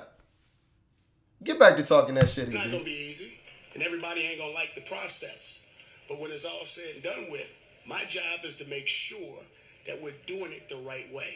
Get 1.43 1.60
back 1.60 1.78
to 1.78 1.84
talking 1.84 2.15
that 2.15 2.28
shit 2.28 2.47
It's 2.47 2.56
not 2.56 2.71
going 2.71 2.80
to 2.80 2.84
be 2.86 2.89
easy, 2.89 3.38
and 3.76 3.84
everybody 3.84 4.21
ain't 4.21 4.41
to 4.41 4.50
like 4.50 4.73
the 4.73 4.82
process. 4.82 5.63
But 6.10 6.19
when 6.19 6.32
it's 6.32 6.43
all 6.43 6.65
said 6.65 6.95
and 6.95 7.04
done 7.04 7.28
with, 7.30 7.45
my 7.88 8.04
job 8.06 8.39
is 8.43 8.56
to 8.56 8.65
make 8.67 8.88
sure 8.88 9.38
that 9.86 10.02
we're 10.02 10.15
doing 10.26 10.54
it 10.54 10.67
the 10.69 10.78
right 10.78 11.06
way. 11.13 11.36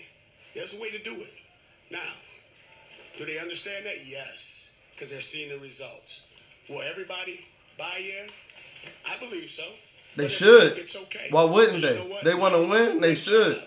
There's 0.55 0.79
a 0.79 0.81
way 0.81 0.89
to 0.89 0.97
do 1.03 1.13
it. 1.13 1.31
Now, 1.91 1.99
do 3.19 3.25
they 3.27 3.37
understand 3.37 3.85
that? 3.85 4.03
Yes, 4.03 4.81
because 4.95 5.11
they're 5.11 5.21
seeing 5.21 5.49
the 5.49 5.59
results. 5.59 6.25
Will 6.69 6.81
everybody 6.81 7.45
buy 7.77 7.99
in? 7.99 8.29
I 9.07 9.19
believe 9.19 9.51
so. 9.51 9.65
They 10.15 10.23
But 10.23 10.31
should. 10.31 10.71
It's 10.79 10.95
okay. 10.95 11.27
Why 11.29 11.43
wouldn't 11.43 11.83
they? 11.83 12.01
you 12.01 12.09
know? 12.09 12.17
They 12.23 12.33
wanna 12.33 12.63
win, 12.67 12.99
they 12.99 13.13
should. 13.13 13.61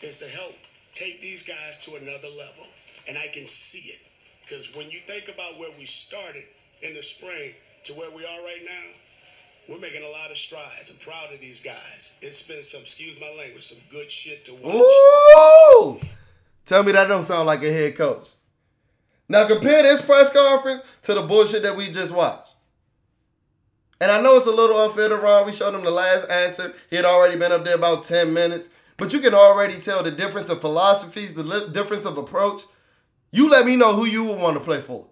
Is 0.00 0.20
to 0.20 0.26
help 0.26 0.54
take 0.94 1.20
these 1.20 1.42
guys 1.42 1.84
to 1.84 1.96
another 1.96 2.28
level, 2.28 2.64
and 3.08 3.16
I 3.18 3.28
can 3.28 3.46
see 3.46 3.90
it. 3.90 4.00
Because 4.42 4.74
when 4.76 4.90
you 4.90 5.00
think 5.00 5.28
about 5.28 5.58
where 5.58 5.70
we 5.78 5.84
started 5.84 6.44
in 6.82 6.94
the 6.94 7.02
spring 7.02 7.54
to 7.84 7.92
where 7.94 8.10
we 8.10 8.24
are 8.24 8.42
right 8.44 8.62
now, 8.64 8.90
we're 9.68 9.80
making 9.80 10.02
a 10.02 10.08
lot 10.08 10.30
of 10.30 10.38
strides. 10.38 10.90
I'm 10.90 10.96
proud 10.98 11.32
of 11.34 11.40
these 11.40 11.60
guys. 11.60 12.18
It's 12.22 12.42
been 12.42 12.62
some, 12.62 12.80
excuse 12.80 13.20
my 13.20 13.28
language, 13.38 13.62
some 13.62 13.78
good 13.90 14.10
shit 14.10 14.44
to 14.46 14.54
watch. 14.54 14.74
Ooh! 14.74 15.98
Tell 16.64 16.82
me 16.82 16.92
that 16.92 17.08
don't 17.08 17.22
sound 17.22 17.46
like 17.46 17.62
a 17.62 17.70
head 17.70 17.96
coach. 17.96 18.28
Now 19.28 19.46
compare 19.46 19.82
this 19.82 20.00
press 20.00 20.32
conference 20.32 20.82
to 21.02 21.14
the 21.14 21.22
bullshit 21.22 21.62
that 21.62 21.76
we 21.76 21.90
just 21.90 22.14
watched. 22.14 22.54
And 24.00 24.10
I 24.10 24.22
know 24.22 24.36
it's 24.36 24.46
a 24.46 24.50
little 24.50 24.78
unfair 24.78 25.08
to 25.08 25.16
Ron. 25.16 25.46
We 25.46 25.52
showed 25.52 25.74
him 25.74 25.84
the 25.84 25.90
last 25.90 26.30
answer. 26.30 26.72
He 26.88 26.96
had 26.96 27.04
already 27.04 27.36
been 27.36 27.52
up 27.52 27.64
there 27.64 27.74
about 27.74 28.04
10 28.04 28.32
minutes. 28.32 28.70
But 28.96 29.12
you 29.12 29.20
can 29.20 29.34
already 29.34 29.78
tell 29.78 30.02
the 30.02 30.10
difference 30.10 30.48
of 30.48 30.60
philosophies, 30.60 31.34
the 31.34 31.68
difference 31.72 32.04
of 32.04 32.16
approach. 32.16 32.62
You 33.30 33.50
let 33.50 33.66
me 33.66 33.76
know 33.76 33.94
who 33.94 34.06
you 34.06 34.24
would 34.24 34.38
want 34.38 34.56
to 34.56 34.64
play 34.64 34.80
for. 34.80 35.06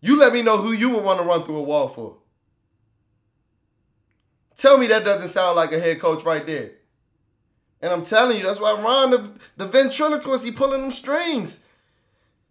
You 0.00 0.18
let 0.18 0.32
me 0.32 0.42
know 0.42 0.58
who 0.58 0.72
you 0.72 0.90
would 0.90 1.04
want 1.04 1.20
to 1.20 1.26
run 1.26 1.44
through 1.44 1.56
a 1.56 1.62
wall 1.62 1.88
for. 1.88 2.18
Tell 4.56 4.76
me 4.76 4.86
that 4.88 5.04
doesn't 5.04 5.28
sound 5.28 5.56
like 5.56 5.72
a 5.72 5.80
head 5.80 5.98
coach 5.98 6.24
right 6.24 6.46
there. 6.46 6.72
And 7.80 7.92
I'm 7.92 8.02
telling 8.02 8.36
you, 8.36 8.42
that's 8.44 8.60
why 8.60 8.72
Ron, 8.80 9.10
the, 9.10 9.32
the 9.56 9.66
ventriloquist, 9.66 10.44
he 10.44 10.52
pulling 10.52 10.82
them 10.82 10.90
strings. 10.90 11.64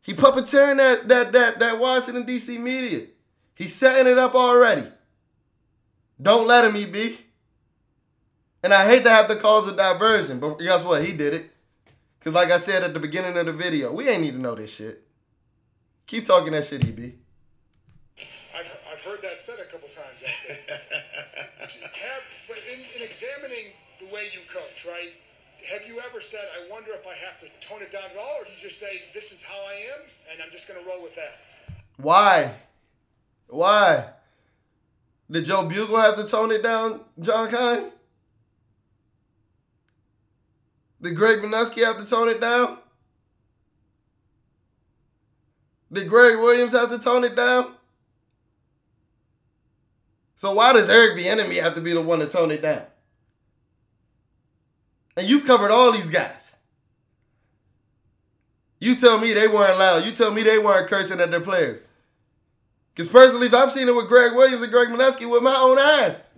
He 0.02 0.14
puppeteering 0.14 0.78
that 0.78 1.08
that 1.08 1.32
that 1.32 1.60
that 1.60 1.80
Washington 1.80 2.26
D.C. 2.26 2.58
media. 2.58 3.08
He's 3.56 3.74
setting 3.74 4.12
it 4.12 4.18
up 4.18 4.36
already. 4.36 4.88
Don't 6.22 6.46
let 6.46 6.66
him, 6.66 6.76
EB. 6.76 7.18
And 8.64 8.74
I 8.74 8.88
hate 8.88 9.04
to 9.04 9.10
have 9.10 9.28
to 9.28 9.36
cause 9.36 9.68
a 9.68 9.76
diversion, 9.76 10.40
but 10.40 10.60
guess 10.60 10.84
what? 10.84 11.04
He 11.06 11.14
did 11.14 11.34
it. 11.34 11.53
Cause 12.24 12.34
like 12.34 12.52
I 12.52 12.58
said 12.58 12.84
at 12.84 12.94
the 12.94 13.00
beginning 13.00 13.36
of 13.38 13.46
the 13.46 13.54
video, 13.54 13.92
we 13.92 14.08
ain't 14.08 14.22
need 14.22 14.32
to 14.32 14.40
know 14.40 14.56
this 14.56 14.74
shit. 14.74 15.04
Keep 16.08 16.26
talking 16.26 16.54
that 16.54 16.64
shit, 16.64 16.84
EB. 16.84 17.00
I've, 18.56 18.88
I've 18.92 19.02
heard 19.04 19.22
that 19.24 19.38
said 19.38 19.60
a 19.60 19.70
couple 19.70 19.90
times 19.90 20.24
out 20.24 20.32
there. 20.48 20.58
have, 21.60 22.24
but 22.48 22.58
in, 22.72 22.80
in 22.96 23.04
examining 23.04 23.74
the 24.00 24.06
way 24.06 24.24
you 24.32 24.40
coach, 24.48 24.86
right? 24.88 25.12
Have 25.72 25.86
you 25.88 26.00
ever 26.08 26.20
said, 26.22 26.42
I 26.62 26.70
wonder 26.72 26.92
if 26.92 27.06
I 27.06 27.14
have 27.26 27.38
to 27.40 27.48
tone 27.66 27.82
it 27.82 27.92
down 27.92 28.04
at 28.04 28.18
all, 28.18 28.42
or 28.42 28.46
do 28.46 28.52
you 28.52 28.60
just 28.60 28.80
say, 28.80 29.02
this 29.14 29.32
is 29.32 29.44
how 29.44 29.56
I 29.56 29.74
am, 29.96 30.06
and 30.32 30.42
I'm 30.44 30.52
just 30.52 30.68
going 30.68 30.82
to 30.82 30.90
roll 30.90 31.02
with 31.02 31.16
that? 31.16 31.76
Why? 31.98 32.54
Why? 33.48 34.06
Did 35.30 35.46
Joe 35.46 35.68
Bugel 35.68 36.02
have 36.02 36.16
to 36.16 36.26
tone 36.26 36.52
it 36.52 36.64
down, 36.64 37.02
John 37.20 37.50
Keim? 37.50 37.92
Did 41.04 41.18
Greg 41.18 41.40
Manusky 41.40 41.84
have 41.84 41.98
to 42.00 42.06
tone 42.06 42.30
it 42.30 42.40
down? 42.40 42.78
Did 45.92 46.08
Gregg 46.08 46.40
Williams 46.40 46.72
have 46.72 46.90
to 46.90 46.98
tone 46.98 47.26
it 47.26 47.36
down? 47.36 47.74
So 50.36 50.54
why 50.54 50.74
does 50.74 50.90
Eric 50.90 51.18
Bieniemy 51.18 51.62
have 51.62 51.76
to 51.76 51.82
be 51.82 51.94
the 51.94 52.02
one 52.02 52.20
to 52.20 52.28
tone 52.28 52.52
it 52.52 52.62
down? 52.62 52.84
And 55.16 55.28
you've 55.28 55.46
covered 55.46 55.72
all 55.72 55.92
these 55.92 56.10
guys. 56.10 56.56
You 58.80 58.96
tell 58.96 59.20
me 59.20 59.34
they 59.34 59.48
weren't 59.48 59.78
loud. 59.78 60.06
You 60.06 60.12
tell 60.12 60.32
me 60.32 60.42
they 60.42 60.58
weren't 60.58 60.90
cursing 60.90 61.20
at 61.20 61.30
their 61.32 61.42
players. 61.42 61.82
Because 62.96 63.12
personally, 63.12 63.50
I've 63.54 63.72
seen 63.72 63.88
it 63.88 63.96
with 63.96 64.08
Gregg 64.08 64.34
Williams 64.34 64.62
and 64.62 64.72
Greg 64.72 64.88
Manusky 64.88 65.30
with 65.30 65.44
my 65.44 65.56
own 65.56 65.78
eyes. 65.78 66.33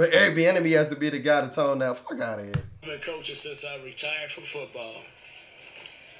But 0.00 0.14
Eric 0.14 0.34
Bieniemy 0.34 0.74
has 0.78 0.88
to 0.88 0.96
be 0.96 1.10
the 1.10 1.18
guy 1.18 1.42
to 1.42 1.48
tone 1.50 1.80
that 1.80 1.94
fuck 1.98 2.18
out 2.20 2.38
of 2.38 2.46
here. 2.46 2.54
I've 2.82 2.88
been 2.88 3.00
coaching 3.00 3.34
since 3.34 3.66
I 3.66 3.84
retired 3.84 4.30
from 4.30 4.44
football. 4.44 4.94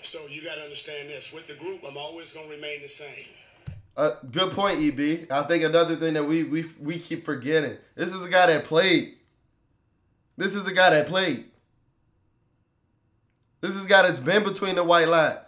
So 0.03 0.19
you 0.29 0.45
got 0.45 0.57
to 0.57 0.65
understand 0.65 1.09
this. 1.09 1.33
With 1.33 1.47
the 1.47 1.55
group, 1.55 1.81
I'm 1.89 1.97
always 1.97 2.31
going 2.35 2.47
to 2.47 2.55
remain 2.55 2.83
the 2.83 2.91
same. 2.91 3.25
Uh, 3.97 4.17
good 4.31 4.53
point, 4.53 4.81
EB. 4.81 5.29
I 5.31 5.45
think 5.45 5.65
another 5.65 5.97
thing 5.97 6.13
that 6.13 6.25
we 6.25 6.43
we 6.43 6.67
we 6.79 6.99
keep 6.99 7.25
forgetting. 7.25 7.79
This 7.95 8.15
is 8.15 8.23
a 8.23 8.29
guy 8.29 8.49
that 8.49 8.65
played. 8.65 9.15
This 10.37 10.55
is 10.55 10.67
a 10.67 10.75
guy 10.75 10.91
that 10.91 11.07
played. 11.07 11.47
This 13.63 13.71
is 13.71 13.87
a 13.87 13.89
guy 13.89 14.03
that's 14.03 14.21
been 14.21 14.45
between 14.45 14.75
the 14.75 14.85
white 14.85 15.09
lines. 15.09 15.39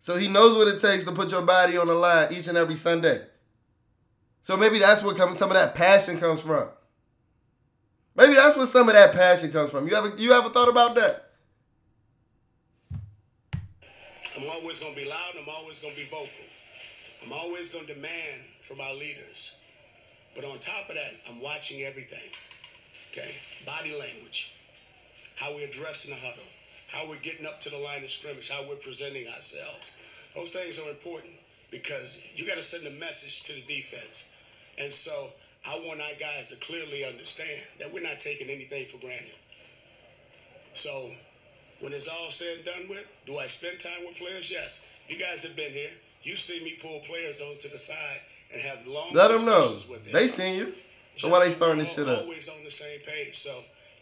So 0.00 0.18
he 0.18 0.26
knows 0.26 0.56
what 0.56 0.66
it 0.66 0.80
takes 0.80 1.04
to 1.04 1.12
put 1.12 1.30
your 1.30 1.42
body 1.42 1.76
on 1.76 1.86
the 1.86 1.94
line 1.94 2.32
each 2.32 2.48
and 2.48 2.58
every 2.58 2.74
Sunday. 2.74 3.22
So 4.42 4.56
maybe 4.56 4.80
that's 4.80 5.04
where 5.04 5.14
comes 5.14 5.38
some 5.38 5.50
of 5.50 5.56
that 5.56 5.76
passion 5.76 6.18
comes 6.18 6.40
from. 6.42 6.66
Maybe 8.20 8.34
that's 8.34 8.54
where 8.54 8.66
some 8.66 8.86
of 8.86 8.94
that 8.94 9.14
passion 9.14 9.50
comes 9.50 9.70
from. 9.70 9.88
You 9.88 9.94
ever 9.94 10.14
you 10.18 10.34
ever 10.34 10.50
thought 10.50 10.68
about 10.68 10.94
that? 10.96 11.30
I'm 12.92 14.50
always 14.56 14.78
to 14.80 14.94
be 14.94 15.08
loud. 15.08 15.32
I'm 15.40 15.48
always 15.56 15.78
to 15.80 15.86
be 15.96 16.04
vocal. 16.10 16.28
I'm 17.24 17.32
always 17.32 17.70
to 17.70 17.78
demand 17.86 18.42
from 18.60 18.78
our 18.82 18.92
leaders. 18.92 19.56
But 20.34 20.44
on 20.44 20.58
top 20.58 20.90
of 20.90 20.96
that, 20.96 21.12
I'm 21.30 21.40
watching 21.40 21.82
everything. 21.82 22.30
Okay? 23.10 23.34
Body 23.64 23.98
language, 23.98 24.54
how 25.36 25.54
we're 25.54 25.66
addressing 25.66 26.14
the 26.14 26.20
huddle, 26.20 26.44
how 26.92 27.08
we're 27.08 27.20
getting 27.20 27.46
up 27.46 27.58
to 27.60 27.70
the 27.70 27.78
line 27.78 28.04
of 28.04 28.10
scrimmage, 28.10 28.50
how 28.50 28.68
we're 28.68 28.76
presenting 28.76 29.28
ourselves. 29.28 29.96
Those 30.36 30.50
things 30.50 30.78
are 30.78 30.90
important 30.90 31.32
because 31.70 32.30
you 32.36 32.46
got 32.46 32.56
to 32.56 32.62
send 32.62 32.86
a 32.86 33.00
message 33.00 33.44
to 33.44 33.54
the 33.54 33.62
defense. 33.62 34.34
And 34.78 34.92
so 34.92 35.30
I 35.66 35.78
want 35.86 36.00
our 36.00 36.16
guys 36.18 36.50
to 36.50 36.56
clearly 36.56 37.04
understand 37.04 37.60
that 37.78 37.92
we're 37.92 38.02
not 38.02 38.18
taking 38.18 38.48
anything 38.48 38.86
for 38.86 38.98
granted. 38.98 39.34
So 40.72 41.10
when 41.80 41.92
it's 41.92 42.08
all 42.08 42.30
said 42.30 42.56
and 42.56 42.64
done 42.64 42.88
with, 42.88 43.06
do 43.26 43.38
I 43.38 43.46
spend 43.46 43.78
time 43.80 44.00
with 44.06 44.18
players? 44.18 44.50
Yes. 44.50 44.86
You 45.08 45.18
guys 45.18 45.42
have 45.44 45.56
been 45.56 45.72
here. 45.72 45.90
You 46.22 46.36
see 46.36 46.62
me 46.64 46.76
pull 46.80 47.00
players 47.00 47.40
on 47.40 47.58
to 47.58 47.68
the 47.68 47.78
side 47.78 48.20
and 48.52 48.62
have 48.62 48.86
long 48.86 49.10
Let 49.12 49.32
them 49.32 49.46
know. 49.46 49.60
with 49.88 50.04
them. 50.04 50.12
They 50.12 50.28
seen 50.28 50.58
you. 50.58 50.72
So 51.16 51.28
why 51.28 51.44
they 51.44 51.50
starting 51.50 51.78
this 51.78 51.94
shit 51.94 52.08
up? 52.08 52.22
Always 52.22 52.48
on 52.48 52.62
the 52.64 52.70
same 52.70 53.00
page. 53.00 53.34
So 53.34 53.50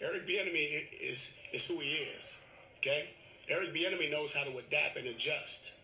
Eric 0.01 0.27
Bieniemy 0.29 0.87
is 1.01 1.38
is 1.53 1.66
who 1.66 1.81
he 1.81 1.90
is. 1.90 2.42
Okay, 2.79 3.09
Eric 3.49 3.75
Bieniemy 3.75 4.11
knows 4.11 4.35
how 4.35 4.44
to 4.44 4.51
adapt 4.59 4.97
and 4.97 5.07
adjust. 5.09 5.75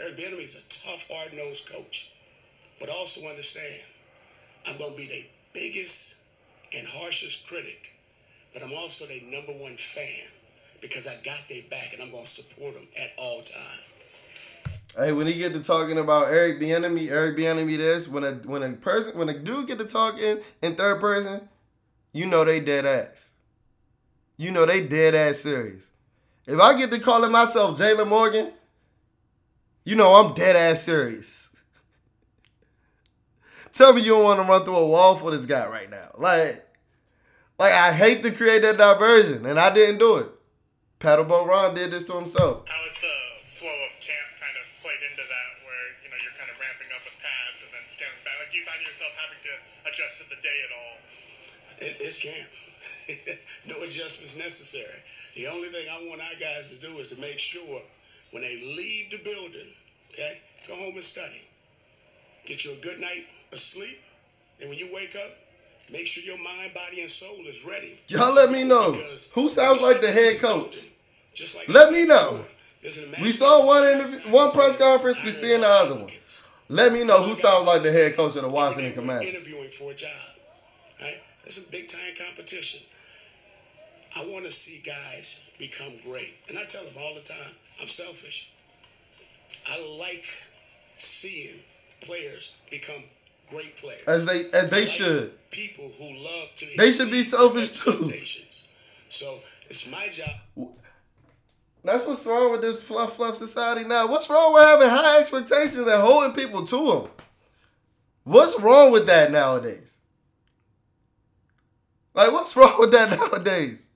Eric 0.00 0.16
Bieniemy 0.16 0.44
is 0.44 0.56
a 0.56 0.62
tough, 0.70 1.08
hard-nosed 1.10 1.68
coach, 1.70 2.12
but 2.80 2.88
also 2.88 3.28
understand 3.28 3.82
I'm 4.68 4.78
going 4.78 4.92
to 4.92 4.96
be 4.96 5.06
their 5.06 5.24
biggest 5.54 6.18
and 6.74 6.86
harshest 6.86 7.48
critic, 7.48 7.92
but 8.52 8.62
I'm 8.62 8.72
also 8.74 9.06
their 9.06 9.22
number 9.22 9.52
one 9.52 9.76
fan 9.76 10.26
because 10.80 11.08
I 11.08 11.14
got 11.24 11.48
their 11.48 11.62
back 11.70 11.94
and 11.94 12.02
I'm 12.02 12.10
going 12.10 12.24
to 12.24 12.30
support 12.30 12.74
them 12.74 12.86
at 13.00 13.10
all 13.16 13.40
times. 13.40 13.84
Hey, 14.96 15.12
when 15.12 15.26
he 15.26 15.34
get 15.34 15.52
to 15.52 15.60
talking 15.60 15.98
about 15.98 16.28
Eric 16.28 16.60
Bieniemy, 16.60 17.10
Eric 17.10 17.36
Bieniemy 17.36 17.76
this, 17.76 18.08
when 18.08 18.24
a 18.24 18.32
when 18.32 18.62
a 18.62 18.72
person 18.72 19.16
when 19.16 19.28
a 19.28 19.38
dude 19.38 19.68
get 19.68 19.78
to 19.78 19.84
talking 19.84 20.38
in 20.60 20.74
third 20.74 21.00
person, 21.00 21.48
you 22.12 22.26
know 22.26 22.44
they 22.44 22.58
dead 22.58 22.84
ass. 22.84 23.30
You 24.36 24.50
know 24.50 24.66
they 24.66 24.86
dead 24.86 25.14
ass 25.14 25.38
serious. 25.38 25.90
If 26.46 26.58
I 26.58 26.76
get 26.76 26.90
to 26.90 26.98
calling 26.98 27.30
myself 27.30 27.78
Jalen 27.78 28.08
Morgan, 28.08 28.52
you 29.84 29.94
know 29.94 30.14
I'm 30.14 30.34
dead 30.34 30.56
ass 30.56 30.82
serious. 30.82 31.47
Tell 33.72 33.92
me 33.92 34.02
you 34.02 34.12
don't 34.12 34.24
want 34.24 34.40
to 34.40 34.46
run 34.46 34.64
through 34.64 34.76
a 34.76 34.86
wall 34.86 35.16
for 35.16 35.30
this 35.30 35.46
guy 35.46 35.66
right 35.66 35.90
now. 35.90 36.10
Like, 36.16 36.64
like 37.58 37.72
I 37.72 37.92
hate 37.92 38.22
to 38.22 38.30
create 38.30 38.62
that 38.62 38.78
diversion, 38.78 39.46
and 39.46 39.58
I 39.58 39.72
didn't 39.72 39.98
do 39.98 40.16
it. 40.16 40.28
Paddleboat 41.00 41.46
Ron 41.46 41.74
did 41.74 41.90
this 41.90 42.06
to 42.10 42.14
himself. 42.14 42.66
How 42.66 42.82
is 42.86 42.98
the 42.98 43.16
flow 43.46 43.74
of 43.86 43.92
camp 44.02 44.28
kind 44.38 44.54
of 44.58 44.66
played 44.82 44.98
into 45.10 45.22
that, 45.22 45.48
where 45.62 45.84
you 46.02 46.10
know 46.10 46.18
you're 46.18 46.34
kind 46.34 46.50
of 46.50 46.58
ramping 46.58 46.90
up 46.90 47.06
with 47.06 47.14
pads 47.22 47.62
and 47.62 47.70
then 47.70 47.86
scaling 47.86 48.18
back? 48.26 48.34
Like, 48.42 48.50
do 48.50 48.58
you 48.58 48.66
find 48.66 48.82
yourself 48.82 49.14
having 49.14 49.38
to 49.46 49.54
adjust 49.86 50.22
to 50.22 50.24
the 50.34 50.40
day 50.42 50.58
at 50.66 50.72
all? 50.74 50.96
It, 51.86 51.92
it's 52.02 52.18
camp. 52.18 52.50
no 53.70 53.78
adjustments 53.86 54.36
necessary. 54.36 55.02
The 55.34 55.46
only 55.46 55.68
thing 55.68 55.86
I 55.86 56.02
want 56.10 56.20
our 56.20 56.34
guys 56.40 56.74
to 56.74 56.78
do 56.82 56.98
is 56.98 57.14
to 57.14 57.20
make 57.20 57.38
sure 57.38 57.82
when 58.32 58.42
they 58.42 58.58
leave 58.58 59.14
the 59.14 59.22
building, 59.22 59.70
okay, 60.12 60.42
go 60.66 60.74
home 60.74 60.94
and 60.94 61.04
study. 61.04 61.46
Get 62.46 62.64
you 62.64 62.72
a 62.72 62.82
good 62.82 62.98
night 62.98 63.26
of 63.52 63.58
sleep. 63.58 64.00
And 64.60 64.70
when 64.70 64.78
you 64.78 64.90
wake 64.92 65.14
up, 65.16 65.30
make 65.92 66.06
sure 66.06 66.22
your 66.24 66.42
mind, 66.42 66.74
body, 66.74 67.00
and 67.00 67.10
soul 67.10 67.38
is 67.46 67.64
ready. 67.64 68.00
Y'all 68.08 68.34
let 68.34 68.50
me 68.50 68.64
know. 68.64 68.92
Who 69.34 69.48
sounds 69.48 69.82
like 69.82 70.00
the 70.00 70.10
head 70.12 70.38
coach? 70.38 70.86
Just 71.34 71.56
like 71.56 71.68
Let 71.68 71.92
me 71.92 72.04
know. 72.04 72.38
before, 72.38 72.46
there's 72.82 72.98
an 72.98 73.14
We 73.22 73.32
saw 73.32 73.64
one 73.66 73.84
interview- 73.84 74.30
one 74.30 74.50
press 74.50 74.76
conference, 74.76 75.22
we 75.22 75.32
seeing 75.32 75.60
the 75.60 75.68
other 75.68 75.94
one." 75.94 76.12
Let 76.70 76.92
me 76.92 77.02
know 77.04 77.22
who 77.22 77.34
sounds 77.34 77.64
like 77.64 77.82
the 77.82 77.92
head 77.92 78.14
coach 78.14 78.36
of 78.36 78.42
the 78.42 78.48
Washington 78.48 78.92
Commanders. 78.92 79.28
Interviewing 79.28 79.70
for 79.70 79.92
a 79.92 79.94
job, 79.94 80.10
right? 81.00 81.22
That's 81.42 81.58
a 81.58 81.70
big 81.70 81.88
time 81.88 82.14
competition. 82.18 82.80
I 84.14 84.26
want 84.26 84.44
to 84.44 84.50
see 84.50 84.78
guys 84.84 85.40
become 85.58 85.92
great, 86.04 86.34
and 86.48 86.58
I 86.58 86.64
tell 86.64 86.84
them 86.84 86.94
all 86.98 87.14
the 87.14 87.20
time, 87.22 87.54
I'm 87.80 87.88
selfish. 87.88 88.50
I 89.66 89.80
like 89.80 90.24
seeing 90.98 91.60
players 92.00 92.54
become 92.70 93.04
great 93.50 93.76
players. 93.76 94.02
As 94.06 94.26
they 94.26 94.50
as 94.50 94.70
they 94.70 94.80
like 94.80 94.88
should. 94.88 95.50
People 95.50 95.90
who 95.98 96.04
love 96.04 96.54
to. 96.56 96.66
They 96.76 96.90
should 96.90 97.10
be 97.10 97.22
selfish, 97.22 97.70
too. 97.78 98.04
So 99.08 99.38
it's 99.68 99.90
my 99.90 100.08
job. 100.08 100.70
That's 101.84 102.06
what's 102.06 102.26
wrong 102.26 102.52
with 102.52 102.60
this 102.60 102.82
fluff 102.82 103.16
fluff 103.16 103.36
society 103.36 103.84
now. 103.84 104.08
What's 104.08 104.28
wrong 104.28 104.52
with 104.52 104.64
having 104.64 104.88
high 104.88 105.20
expectations 105.20 105.86
and 105.86 106.02
holding 106.02 106.32
people 106.32 106.64
to 106.64 106.90
them? 106.90 107.10
What's 108.24 108.60
wrong 108.60 108.92
with 108.92 109.06
that 109.06 109.30
nowadays? 109.32 109.96
Like, 112.14 112.32
what's 112.32 112.56
wrong 112.58 112.76
with 112.78 112.92
that 112.92 113.10
nowadays? 113.10 113.88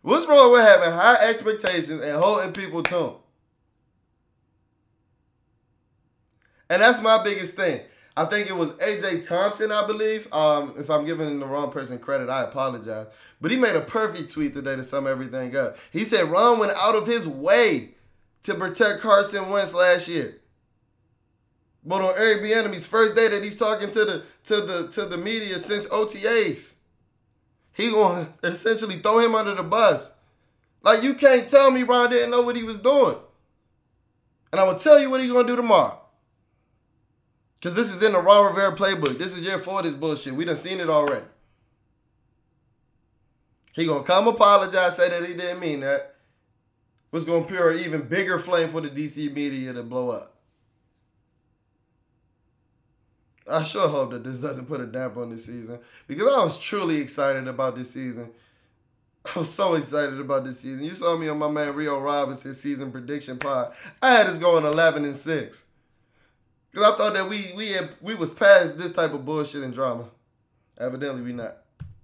What's 0.00 0.26
wrong 0.26 0.50
with 0.50 0.62
having 0.62 0.92
high 0.92 1.28
expectations 1.28 2.00
and 2.00 2.22
holding 2.22 2.52
people 2.52 2.82
to 2.82 2.94
them? 2.94 3.14
And 6.72 6.80
that's 6.80 7.02
my 7.02 7.22
biggest 7.22 7.54
thing. 7.54 7.82
I 8.16 8.24
think 8.24 8.48
it 8.48 8.56
was 8.56 8.72
AJ 8.72 9.28
Thompson, 9.28 9.70
I 9.70 9.86
believe. 9.86 10.26
Um, 10.32 10.72
if 10.78 10.88
I'm 10.88 11.04
giving 11.04 11.38
the 11.38 11.44
wrong 11.44 11.70
person 11.70 11.98
credit, 11.98 12.30
I 12.30 12.44
apologize. 12.44 13.08
But 13.42 13.50
he 13.50 13.58
made 13.58 13.76
a 13.76 13.82
perfect 13.82 14.32
tweet 14.32 14.54
today 14.54 14.76
to 14.76 14.82
sum 14.82 15.06
everything 15.06 15.54
up. 15.54 15.76
He 15.92 16.04
said 16.04 16.30
Ron 16.30 16.58
went 16.58 16.72
out 16.72 16.94
of 16.94 17.06
his 17.06 17.28
way 17.28 17.90
to 18.44 18.54
protect 18.54 19.02
Carson 19.02 19.50
Wentz 19.50 19.74
last 19.74 20.08
year. 20.08 20.40
But 21.84 22.00
on 22.00 22.14
Eric 22.16 22.40
Bieniemy's 22.40 22.86
first 22.86 23.14
day 23.14 23.28
that 23.28 23.44
he's 23.44 23.58
talking 23.58 23.90
to 23.90 24.04
the 24.06 24.22
to 24.44 24.62
the 24.62 24.88
to 24.92 25.04
the 25.04 25.18
media 25.18 25.58
since 25.58 25.86
OTAs, 25.88 26.76
he 27.74 27.90
gonna 27.90 28.32
essentially 28.42 28.96
throw 28.96 29.18
him 29.18 29.34
under 29.34 29.54
the 29.54 29.62
bus. 29.62 30.10
Like 30.82 31.02
you 31.02 31.12
can't 31.12 31.46
tell 31.46 31.70
me 31.70 31.82
Ron 31.82 32.08
didn't 32.08 32.30
know 32.30 32.40
what 32.40 32.56
he 32.56 32.62
was 32.62 32.78
doing. 32.78 33.16
And 34.50 34.58
I'm 34.58 34.68
gonna 34.68 34.78
tell 34.78 34.98
you 34.98 35.10
what 35.10 35.20
he's 35.20 35.30
gonna 35.30 35.46
do 35.46 35.56
tomorrow. 35.56 35.98
Cause 37.62 37.74
this 37.74 37.90
is 37.90 38.02
in 38.02 38.12
the 38.12 38.18
Ron 38.18 38.46
Rivera 38.46 38.74
playbook. 38.74 39.18
This 39.18 39.36
is 39.36 39.44
year 39.44 39.58
four 39.58 39.82
this 39.82 39.94
bullshit. 39.94 40.34
We 40.34 40.44
done 40.44 40.56
seen 40.56 40.80
it 40.80 40.90
already. 40.90 41.24
He 43.72 43.86
gonna 43.86 44.02
come 44.02 44.26
apologize, 44.26 44.96
say 44.96 45.08
that 45.08 45.24
he 45.26 45.34
didn't 45.34 45.60
mean 45.60 45.80
that. 45.80 46.16
Was 47.12 47.24
gonna 47.24 47.44
pure 47.44 47.70
an 47.70 47.78
even 47.78 48.02
bigger 48.02 48.38
flame 48.38 48.68
for 48.68 48.80
the 48.80 48.88
DC 48.88 49.32
media 49.32 49.72
to 49.72 49.82
blow 49.82 50.10
up. 50.10 50.34
I 53.48 53.62
sure 53.62 53.88
hope 53.88 54.10
that 54.10 54.24
this 54.24 54.40
doesn't 54.40 54.66
put 54.66 54.80
a 54.80 54.86
damper 54.86 55.22
on 55.22 55.30
this 55.30 55.44
season 55.44 55.78
because 56.08 56.32
I 56.32 56.42
was 56.42 56.58
truly 56.58 56.96
excited 56.96 57.46
about 57.46 57.76
this 57.76 57.92
season. 57.92 58.30
I 59.24 59.38
was 59.38 59.52
so 59.52 59.74
excited 59.74 60.18
about 60.18 60.44
this 60.44 60.60
season. 60.60 60.84
You 60.84 60.94
saw 60.94 61.16
me 61.16 61.28
on 61.28 61.38
my 61.38 61.50
man 61.50 61.76
Rio 61.76 62.00
Robinson 62.00 62.54
season 62.54 62.90
prediction 62.90 63.38
pod. 63.38 63.72
I 64.00 64.12
had 64.14 64.26
us 64.26 64.38
going 64.38 64.64
eleven 64.64 65.04
and 65.04 65.16
six 65.16 65.66
because 66.72 66.92
I 66.92 66.96
thought 66.96 67.14
that 67.14 67.28
we 67.28 67.52
we 67.54 67.72
had, 67.72 67.90
we 68.00 68.14
was 68.14 68.32
past 68.32 68.78
this 68.78 68.92
type 68.92 69.12
of 69.12 69.24
bullshit 69.24 69.62
and 69.62 69.74
drama. 69.74 70.08
Evidently, 70.78 71.22
we 71.22 71.32
not. 71.32 71.58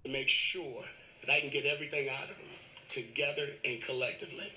Make 0.05 0.29
sure 0.29 0.85
that 1.25 1.33
I 1.33 1.41
can 1.41 1.51
get 1.51 1.65
everything 1.65 2.09
out 2.09 2.29
of 2.29 2.37
them 2.37 2.53
together 2.89 3.49
and 3.65 3.81
collectively. 3.83 4.49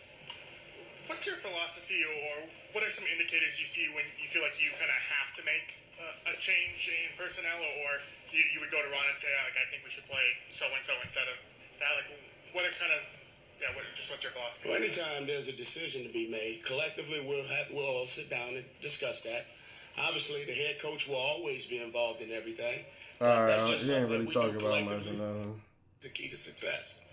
What's 1.07 1.27
your 1.27 1.35
philosophy, 1.35 2.03
or 2.07 2.47
what 2.71 2.83
are 2.83 2.91
some 2.91 3.07
indicators 3.11 3.59
you 3.59 3.67
see 3.67 3.87
when 3.95 4.05
you 4.19 4.27
feel 4.27 4.43
like 4.43 4.55
you 4.59 4.71
kind 4.79 4.91
of 4.91 4.99
have 5.19 5.35
to 5.35 5.41
make 5.43 5.79
uh, 5.99 6.31
a 6.31 6.35
change 6.39 6.87
in 6.87 7.11
personnel, 7.19 7.59
or 7.83 7.99
you, 8.31 8.43
you 8.55 8.59
would 8.63 8.71
go 8.71 8.79
to 8.79 8.87
Ron 8.87 9.07
and 9.11 9.19
say, 9.19 9.27
oh, 9.27 9.43
like, 9.47 9.59
I 9.59 9.67
think 9.67 9.83
we 9.83 9.91
should 9.91 10.07
play 10.07 10.23
so 10.47 10.67
and 10.71 10.83
so 10.83 10.95
instead 11.03 11.27
of 11.27 11.35
that? 11.83 11.91
Like, 11.99 12.07
what 12.55 12.63
are 12.63 12.71
kind 12.79 12.95
of 12.95 13.03
yeah, 13.59 13.75
what, 13.75 13.85
just 13.93 14.09
what's 14.09 14.23
your 14.23 14.31
philosophy? 14.31 14.69
Well, 14.69 14.79
anytime 14.79 15.27
there's 15.27 15.47
a 15.47 15.55
decision 15.55 16.07
to 16.07 16.11
be 16.11 16.31
made, 16.31 16.65
collectively 16.65 17.21
we'll 17.21 17.45
have, 17.45 17.67
we'll 17.71 17.85
all 17.85 18.07
sit 18.09 18.29
down 18.29 18.55
and 18.55 18.65
discuss 18.81 19.21
that. 19.21 19.45
Obviously, 19.99 20.45
the 20.45 20.53
head 20.53 20.79
coach 20.81 21.07
will 21.07 21.15
always 21.17 21.65
be 21.65 21.81
involved 21.81 22.21
in 22.21 22.31
everything. 22.31 22.83
All 23.19 23.27
right, 23.27 23.47
That's 23.47 23.67
you 23.67 23.73
just 23.75 23.91
ain't 23.91 24.09
really 24.09 24.25
that 24.25 24.33
talking 24.33 24.55
about 24.55 24.63
much. 24.85 25.03
collectively. 25.03 25.17
No. 25.17 25.55
the 26.01 26.09
key 26.09 26.29
to 26.29 26.35
success. 26.37 27.05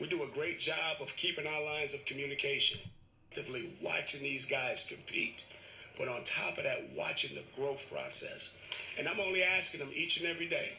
We 0.00 0.08
do 0.08 0.22
a 0.24 0.28
great 0.34 0.58
job 0.58 0.96
of 1.00 1.14
keeping 1.16 1.46
our 1.46 1.64
lines 1.64 1.94
of 1.94 2.04
communication, 2.04 2.80
actively 3.30 3.70
watching 3.80 4.22
these 4.22 4.44
guys 4.44 4.86
compete, 4.88 5.44
but 5.96 6.08
on 6.08 6.24
top 6.24 6.58
of 6.58 6.64
that, 6.64 6.90
watching 6.96 7.36
the 7.36 7.44
growth 7.56 7.90
process. 7.92 8.58
And 8.98 9.08
I'm 9.08 9.20
only 9.20 9.42
asking 9.42 9.80
them 9.80 9.90
each 9.94 10.20
and 10.20 10.28
every 10.28 10.48
day, 10.48 10.72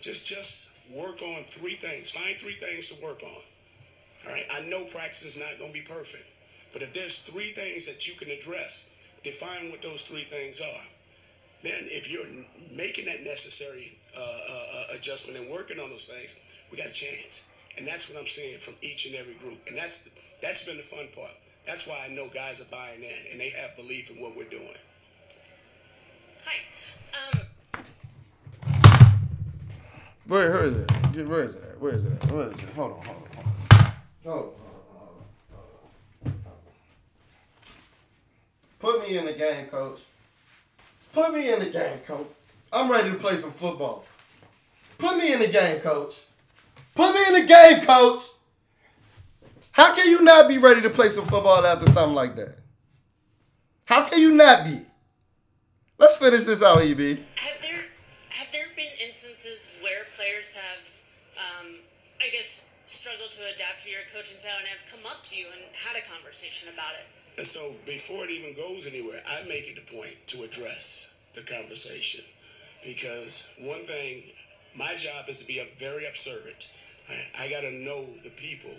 just 0.00 0.26
just 0.26 0.70
work 0.94 1.22
on 1.22 1.44
three 1.44 1.74
things. 1.74 2.10
Find 2.10 2.38
three 2.38 2.54
things 2.54 2.90
to 2.90 3.02
work 3.04 3.22
on. 3.22 3.42
All 4.26 4.32
right. 4.32 4.46
I 4.52 4.60
know 4.68 4.84
practice 4.84 5.24
is 5.24 5.38
not 5.38 5.58
going 5.58 5.72
to 5.72 5.78
be 5.78 5.84
perfect, 5.84 6.26
but 6.72 6.82
if 6.82 6.92
there's 6.92 7.20
three 7.22 7.50
things 7.52 7.86
that 7.86 8.06
you 8.06 8.14
can 8.14 8.30
address, 8.30 8.90
define 9.22 9.70
what 9.70 9.82
those 9.82 10.02
three 10.02 10.24
things 10.24 10.60
are. 10.60 10.84
Then, 11.62 11.86
if 11.86 12.10
you're 12.10 12.26
making 12.76 13.04
that 13.04 13.22
necessary 13.22 13.96
uh, 14.16 14.20
uh, 14.20 14.24
uh, 14.24 14.96
adjustment 14.96 15.38
and 15.38 15.50
working 15.50 15.78
on 15.78 15.90
those 15.90 16.06
things, 16.06 16.40
we 16.70 16.76
got 16.78 16.88
a 16.88 16.92
chance. 16.92 17.52
And 17.78 17.86
that's 17.86 18.10
what 18.10 18.18
I'm 18.18 18.26
seeing 18.26 18.58
from 18.58 18.74
each 18.82 19.06
and 19.06 19.14
every 19.14 19.34
group. 19.34 19.58
And 19.68 19.76
that's 19.76 20.10
that's 20.42 20.64
been 20.66 20.76
the 20.76 20.82
fun 20.82 21.08
part. 21.14 21.32
That's 21.66 21.86
why 21.86 22.04
I 22.04 22.12
know 22.12 22.28
guys 22.28 22.60
are 22.60 22.70
buying 22.70 23.02
in 23.02 23.14
and 23.30 23.40
they 23.40 23.50
have 23.50 23.76
belief 23.76 24.10
in 24.10 24.20
what 24.20 24.36
we're 24.36 24.50
doing. 24.50 24.66
Hi. 26.44 26.56
Um, 27.14 27.40
Where, 30.26 30.50
where 30.50 30.64
is 30.64 30.76
it? 30.76 30.90
Where 31.26 31.42
is 31.42 31.54
it? 31.54 31.80
Where 31.80 31.94
is 31.94 32.04
it? 32.04 32.24
Where 32.30 32.46
is 32.48 32.52
it? 32.54 32.60
Hold 32.70 32.92
on, 32.92 33.04
hold 33.04 33.16
on, 33.16 33.36
hold 33.36 33.46
on. 33.46 33.92
Hold 34.24 34.36
on, 34.36 34.42
hold 34.42 34.48
on, 34.48 34.52
hold 34.92 36.26
on. 36.26 36.32
Put 38.82 39.08
me 39.08 39.16
in 39.16 39.26
the 39.26 39.32
game, 39.32 39.66
coach. 39.66 40.00
Put 41.12 41.32
me 41.32 41.52
in 41.52 41.60
the 41.60 41.70
game, 41.70 42.00
coach. 42.04 42.26
I'm 42.72 42.90
ready 42.90 43.10
to 43.10 43.16
play 43.16 43.36
some 43.36 43.52
football. 43.52 44.04
Put 44.98 45.18
me 45.18 45.32
in 45.32 45.38
the 45.38 45.46
game, 45.46 45.78
coach. 45.78 46.24
Put 46.96 47.14
me 47.14 47.20
in 47.28 47.34
the 47.40 47.46
game, 47.46 47.86
coach. 47.86 48.22
How 49.70 49.94
can 49.94 50.10
you 50.10 50.22
not 50.22 50.48
be 50.48 50.58
ready 50.58 50.82
to 50.82 50.90
play 50.90 51.10
some 51.10 51.24
football 51.26 51.64
after 51.64 51.88
something 51.88 52.16
like 52.16 52.34
that? 52.34 52.58
How 53.84 54.08
can 54.08 54.18
you 54.18 54.34
not 54.34 54.64
be? 54.64 54.80
Let's 55.98 56.16
finish 56.16 56.42
this 56.42 56.60
out, 56.60 56.82
EB. 56.82 56.98
have 56.98 57.62
there 57.62 57.84
have 58.30 58.50
there 58.50 58.66
been 58.74 58.90
instances 59.00 59.76
where 59.80 60.02
players 60.16 60.56
have, 60.56 60.90
um, 61.38 61.76
I 62.20 62.30
guess, 62.32 62.72
struggled 62.88 63.30
to 63.30 63.42
adapt 63.54 63.84
to 63.84 63.90
your 63.90 64.00
coaching 64.12 64.38
style 64.38 64.58
and 64.58 64.66
have 64.66 64.84
come 64.90 65.06
up 65.06 65.22
to 65.22 65.38
you 65.38 65.46
and 65.52 65.62
had 65.86 65.96
a 65.96 66.04
conversation 66.04 66.68
about 66.74 66.94
it? 66.98 67.21
And 67.38 67.46
so 67.46 67.74
before 67.86 68.24
it 68.24 68.30
even 68.30 68.54
goes 68.54 68.86
anywhere, 68.86 69.22
I 69.26 69.46
make 69.48 69.68
it 69.68 69.78
a 69.78 69.94
point 69.94 70.14
to 70.28 70.42
address 70.42 71.14
the 71.34 71.40
conversation. 71.42 72.24
Because 72.84 73.48
one 73.60 73.82
thing, 73.82 74.22
my 74.76 74.94
job 74.96 75.28
is 75.28 75.38
to 75.38 75.46
be 75.46 75.58
a 75.58 75.66
very 75.78 76.06
observant. 76.06 76.68
I, 77.08 77.44
I 77.44 77.48
got 77.48 77.62
to 77.62 77.72
know 77.72 78.04
the 78.22 78.30
people 78.30 78.74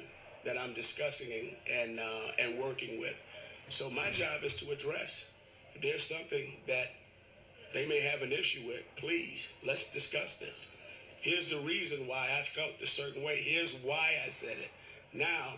that 0.46 0.58
I'm 0.58 0.74
discussing 0.74 1.56
and 1.72 2.00
uh, 2.00 2.32
and 2.42 2.60
working 2.60 3.00
with. 3.00 3.22
So 3.70 3.90
my 3.90 4.12
job 4.12 4.44
is 4.44 4.56
to 4.62 4.72
address. 4.72 5.32
If 5.74 5.82
there's 5.82 6.04
something 6.04 6.46
that 6.68 6.92
they 7.74 7.88
may 7.88 8.02
have 8.02 8.22
an 8.22 8.32
issue 8.32 8.68
with, 8.68 8.84
please, 8.98 9.54
let's 9.66 9.92
discuss 9.92 10.38
this. 10.38 10.76
Here's 11.22 11.50
the 11.50 11.60
reason 11.60 12.08
why 12.08 12.28
I 12.38 12.44
felt 12.44 12.74
a 12.82 12.86
certain 12.86 13.24
way. 13.24 13.38
Here's 13.38 13.80
why 13.80 14.16
I 14.24 14.30
said 14.30 14.58
it. 14.58 14.70
Now, 15.18 15.54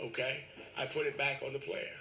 okay, 0.00 0.44
I 0.76 0.86
put 0.86 1.06
it 1.06 1.16
back 1.16 1.42
on 1.46 1.52
the 1.52 1.60
player. 1.60 1.94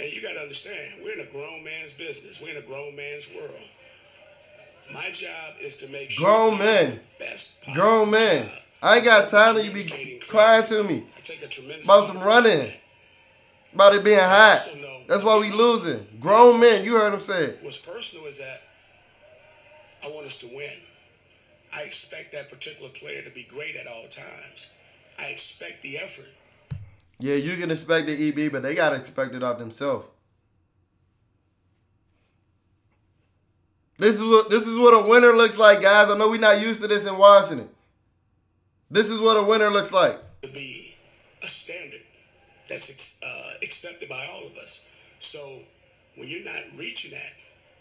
And 0.00 0.12
you 0.12 0.22
got 0.22 0.32
to 0.32 0.40
understand, 0.40 1.02
we're 1.04 1.12
in 1.12 1.20
a 1.20 1.30
grown 1.30 1.62
man's 1.62 1.92
business. 1.92 2.40
We're 2.40 2.50
in 2.50 2.56
a 2.56 2.66
grown 2.66 2.96
man's 2.96 3.30
world. 3.34 3.50
My 4.94 5.10
job 5.10 5.54
is 5.60 5.76
to 5.78 5.88
make 5.88 6.10
sure 6.10 6.26
Grown 6.26 6.52
we 6.54 6.64
men. 6.64 7.00
best 7.18 7.62
possible 7.62 7.82
Grown 7.82 8.10
men. 8.10 8.46
job 8.46 8.54
I 8.82 8.96
ain't 8.96 9.04
got 9.04 9.28
time 9.28 9.54
to 9.56 9.64
you 9.64 9.72
be 9.72 10.18
crying 10.26 10.66
to 10.66 10.82
me 10.82 11.04
I 11.16 11.20
take 11.20 11.42
a 11.42 11.46
tremendous 11.46 11.84
about 11.86 12.06
some 12.06 12.16
amount 12.16 12.16
of 12.16 12.22
pride 12.22 12.46
in 12.46 12.58
running, 12.58 12.72
about 13.74 13.94
it 13.94 14.04
being 14.04 14.18
hot. 14.18 14.58
That's 15.06 15.22
why 15.22 15.38
we 15.38 15.52
losing. 15.52 16.06
Grown 16.18 16.58
men, 16.60 16.82
you 16.84 16.94
heard 16.96 17.12
him 17.12 17.20
say. 17.20 17.54
What's 17.60 17.78
personal 17.78 18.26
is 18.26 18.38
that 18.38 18.62
I 20.02 20.08
want 20.08 20.26
us 20.26 20.40
to 20.40 20.46
win. 20.46 20.72
I 21.72 21.82
expect 21.82 22.32
that 22.32 22.48
particular 22.48 22.90
player 22.90 23.22
to 23.22 23.30
be 23.30 23.44
great 23.44 23.76
at 23.76 23.86
all 23.86 24.04
times. 24.04 24.72
I 25.18 25.26
expect 25.26 25.82
the 25.82 25.98
effort. 25.98 26.30
Yeah, 27.20 27.34
you 27.36 27.56
can 27.56 27.70
expect 27.70 28.06
the 28.06 28.28
EB, 28.28 28.50
but 28.50 28.62
they 28.62 28.74
gotta 28.74 28.96
expect 28.96 29.34
it 29.34 29.44
out 29.44 29.58
themselves. 29.58 30.06
This 33.98 34.16
is 34.16 34.22
what 34.22 34.48
this 34.48 34.66
is 34.66 34.78
what 34.78 34.94
a 34.94 35.06
winner 35.06 35.32
looks 35.34 35.58
like, 35.58 35.82
guys. 35.82 36.08
I 36.08 36.16
know 36.16 36.30
we're 36.30 36.40
not 36.40 36.60
used 36.60 36.80
to 36.80 36.88
this 36.88 37.04
in 37.04 37.18
Washington. 37.18 37.68
This 38.90 39.08
is 39.10 39.20
what 39.20 39.36
a 39.36 39.42
winner 39.42 39.70
looks 39.70 39.92
like. 39.92 40.18
to 40.42 40.48
be 40.48 40.96
a 41.42 41.46
standard 41.46 42.00
that's 42.68 43.20
uh, 43.22 43.52
accepted 43.62 44.08
by 44.08 44.26
all 44.32 44.46
of 44.46 44.56
us. 44.56 44.88
So 45.18 45.38
when 46.16 46.28
you're 46.28 46.44
not 46.44 46.62
reaching 46.78 47.10
that, 47.10 47.32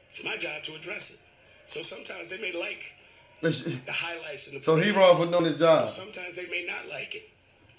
it's 0.09 0.23
my 0.23 0.35
job 0.35 0.61
to 0.63 0.75
address 0.75 1.13
it. 1.13 1.19
So 1.67 1.81
sometimes 1.81 2.29
they 2.29 2.41
may 2.41 2.51
like 2.51 2.93
the 3.41 3.91
highlights 3.91 4.49
and 4.51 4.59
the 4.59 4.63
So 4.63 4.75
he 4.75 4.91
wrong 4.91 5.15
for 5.15 5.31
doing 5.31 5.45
his 5.45 5.57
job. 5.57 5.87
sometimes 5.87 6.35
they 6.35 6.49
may 6.49 6.65
not 6.67 6.89
like 6.91 7.15
it, 7.15 7.29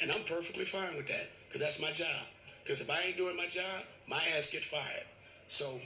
and 0.00 0.10
I'm 0.10 0.24
perfectly 0.24 0.64
fine 0.64 0.96
with 0.96 1.06
that 1.08 1.30
because 1.46 1.60
that's 1.60 1.80
my 1.80 1.90
job. 1.90 2.26
Because 2.62 2.80
if 2.80 2.90
I 2.90 3.00
ain't 3.02 3.16
doing 3.16 3.36
my 3.36 3.46
job, 3.46 3.82
my 4.08 4.22
ass 4.36 4.50
get 4.50 4.64
fired. 4.64 5.06
So 5.48 5.80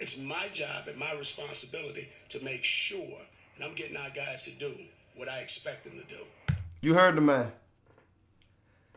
it's 0.00 0.20
my 0.20 0.48
job 0.52 0.88
and 0.88 0.98
my 0.98 1.12
responsibility 1.14 2.08
to 2.30 2.44
make 2.44 2.64
sure, 2.64 3.18
and 3.56 3.64
I'm 3.64 3.74
getting 3.74 3.96
our 3.96 4.10
guys 4.10 4.44
to 4.46 4.58
do 4.58 4.72
what 5.16 5.28
I 5.28 5.38
expect 5.38 5.84
them 5.84 5.94
to 5.94 6.14
do. 6.14 6.22
You 6.80 6.94
heard 6.94 7.14
the 7.14 7.20
man. 7.20 7.52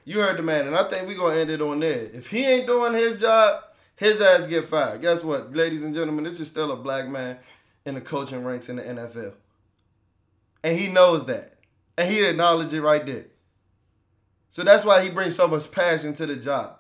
You 0.03 0.19
heard 0.19 0.37
the 0.37 0.43
man, 0.43 0.67
and 0.67 0.75
I 0.75 0.83
think 0.83 1.07
we're 1.07 1.17
gonna 1.17 1.35
end 1.35 1.49
it 1.49 1.61
on 1.61 1.79
there. 1.79 2.09
If 2.13 2.29
he 2.29 2.45
ain't 2.45 2.65
doing 2.65 2.93
his 2.93 3.19
job, 3.19 3.63
his 3.95 4.21
ass 4.21 4.47
get 4.47 4.65
fired. 4.65 5.01
Guess 5.01 5.23
what, 5.23 5.53
ladies 5.55 5.83
and 5.83 5.93
gentlemen? 5.93 6.23
This 6.23 6.39
is 6.39 6.49
still 6.49 6.71
a 6.71 6.77
black 6.77 7.07
man 7.07 7.37
in 7.85 7.95
the 7.95 8.01
coaching 8.01 8.43
ranks 8.43 8.69
in 8.69 8.77
the 8.77 8.83
NFL, 8.83 9.33
and 10.63 10.77
he 10.77 10.87
knows 10.87 11.25
that, 11.25 11.55
and 11.97 12.09
he 12.09 12.25
acknowledged 12.25 12.73
it 12.73 12.81
right 12.81 13.05
there. 13.05 13.25
So 14.49 14.63
that's 14.63 14.85
why 14.85 15.03
he 15.03 15.09
brings 15.09 15.35
so 15.35 15.47
much 15.47 15.71
passion 15.71 16.13
to 16.15 16.25
the 16.25 16.35
job. 16.35 16.77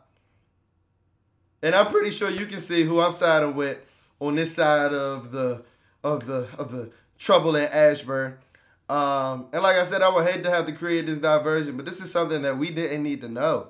And 1.61 1.75
I'm 1.75 1.87
pretty 1.87 2.11
sure 2.11 2.29
you 2.29 2.45
can 2.45 2.59
see 2.59 2.83
who 2.83 3.01
I'm 3.01 3.11
siding 3.11 3.55
with 3.55 3.77
on 4.19 4.35
this 4.35 4.55
side 4.55 4.93
of 4.93 5.31
the 5.31 5.63
of 6.03 6.25
the 6.27 6.47
of 6.57 6.71
the 6.71 6.91
trouble 7.17 7.55
in 7.55 7.65
Ashburn. 7.65 8.37
Um, 8.89 9.47
and 9.51 9.63
like 9.63 9.75
I 9.75 9.83
said, 9.83 10.01
I 10.01 10.09
would 10.09 10.27
hate 10.27 10.43
to 10.43 10.49
have 10.49 10.65
to 10.67 10.71
create 10.71 11.07
this 11.07 11.19
diversion, 11.19 11.75
but 11.75 11.85
this 11.85 12.01
is 12.01 12.11
something 12.11 12.41
that 12.43 12.57
we 12.57 12.69
didn't 12.69 13.03
need 13.03 13.21
to 13.21 13.27
know. 13.27 13.69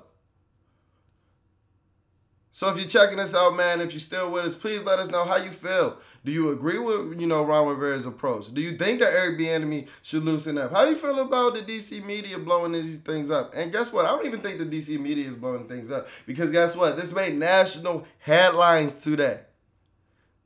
So 2.52 2.68
if 2.70 2.78
you're 2.78 2.88
checking 2.88 3.18
us 3.18 3.34
out, 3.34 3.56
man, 3.56 3.80
if 3.80 3.92
you're 3.92 4.00
still 4.00 4.30
with 4.30 4.44
us, 4.44 4.56
please 4.56 4.82
let 4.82 4.98
us 4.98 5.10
know 5.10 5.24
how 5.24 5.36
you 5.36 5.50
feel. 5.50 5.98
Do 6.28 6.34
you 6.34 6.50
agree 6.50 6.76
with 6.76 7.18
you 7.18 7.26
know 7.26 7.42
Ron 7.42 7.68
Rivera's 7.68 8.04
approach? 8.04 8.52
Do 8.52 8.60
you 8.60 8.72
think 8.72 9.00
that 9.00 9.14
Eric 9.14 9.38
Bieniemy 9.38 9.88
should 10.02 10.24
loosen 10.24 10.58
up? 10.58 10.72
How 10.72 10.84
you 10.84 10.94
feel 10.94 11.20
about 11.20 11.54
the 11.54 11.62
DC 11.62 12.04
media 12.04 12.38
blowing 12.38 12.72
these 12.72 12.98
things 12.98 13.30
up? 13.30 13.54
And 13.56 13.72
guess 13.72 13.94
what? 13.94 14.04
I 14.04 14.08
don't 14.08 14.26
even 14.26 14.40
think 14.40 14.58
the 14.58 14.66
DC 14.66 15.00
media 15.00 15.26
is 15.26 15.36
blowing 15.36 15.66
things 15.66 15.90
up 15.90 16.06
because 16.26 16.50
guess 16.50 16.76
what? 16.76 16.98
This 16.98 17.14
made 17.14 17.34
national 17.34 18.06
headlines 18.18 18.92
today. 19.02 19.40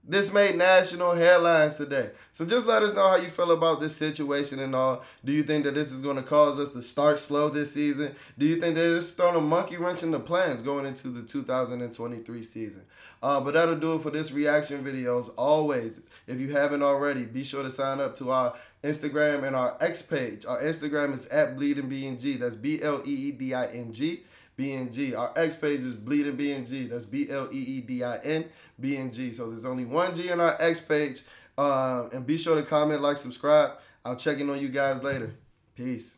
This 0.05 0.33
made 0.33 0.57
national 0.57 1.15
headlines 1.15 1.77
today. 1.77 2.11
So 2.33 2.45
just 2.45 2.67
let 2.67 2.83
us 2.83 2.93
know 2.93 3.09
how 3.09 3.17
you 3.17 3.29
feel 3.29 3.53
about 3.53 3.79
this 3.79 3.97
situation 3.97 4.59
and 4.59 4.75
all. 4.75 5.05
Do 5.25 5.33
you 5.33 5.45
think 5.45 5.63
that 5.63 5.75
this 5.75 5.93
is 5.93 6.01
going 6.01 6.17
to 6.17 6.25
cause 6.25 6.59
us 6.59 6.71
to 6.71 6.83
start 6.83 7.21
slow 7.21 7.49
this 7.49 7.75
season? 7.75 8.17
Do 8.37 8.45
you 8.45 8.57
think 8.57 8.75
that 8.75 8.97
it's 8.97 9.13
throwing 9.13 9.37
a 9.37 9.41
monkey 9.41 9.77
wrench 9.77 10.03
in 10.03 10.11
the 10.11 10.19
plans 10.19 10.61
going 10.61 10.87
into 10.87 11.07
the 11.07 11.23
2023 11.23 12.43
season? 12.43 12.83
Uh, 13.23 13.39
but 13.39 13.55
that'll 13.55 13.79
do 13.79 13.95
it 13.95 14.03
for 14.03 14.11
this 14.11 14.33
reaction 14.33 14.83
video. 14.83 15.21
As 15.21 15.29
always, 15.31 16.01
if 16.27 16.41
you 16.41 16.51
haven't 16.51 16.83
already, 16.83 17.25
be 17.25 17.45
sure 17.45 17.63
to 17.63 17.71
sign 17.71 18.01
up 18.01 18.17
to 18.17 18.33
our 18.33 18.55
Instagram 18.83 19.45
and 19.45 19.55
our 19.55 19.77
X 19.81 20.03
page. 20.03 20.45
Our 20.45 20.61
Instagram 20.61 21.15
is 21.15 21.29
at 21.29 21.57
bleedingbng. 21.57 22.41
That's 22.41 22.57
B 22.57 22.83
L 22.83 23.03
E 23.07 23.29
E 23.29 23.31
D 23.31 23.55
I 23.55 23.67
N 23.67 23.93
G. 23.93 24.25
BNG. 24.59 25.17
Our 25.17 25.33
X 25.37 25.57
page 25.57 25.81
is 25.81 25.95
Bleeding 25.95 26.37
BNG. 26.37 26.91
That's 26.91 27.05
B 27.05 27.29
L 27.31 27.49
E 27.53 27.59
E 27.59 27.81
D 27.81 28.05
I 28.05 28.19
N 28.19 28.45
BNG. 28.81 29.35
So 29.35 29.51
there's 29.51 29.65
only 29.65 29.85
one 29.85 30.15
G 30.15 30.31
on 30.31 30.41
our 30.41 30.61
X 30.61 30.81
page. 30.81 31.23
Uh, 31.57 32.09
and 32.13 32.27
be 32.27 32.39
sure 32.39 32.57
to 32.57 32.63
comment, 32.63 33.03
like, 33.03 33.19
subscribe. 33.19 33.73
I'll 34.05 34.17
check 34.17 34.39
in 34.39 34.49
on 34.51 34.59
you 34.59 34.69
guys 34.69 35.03
later. 35.03 35.35
Peace. 35.75 36.17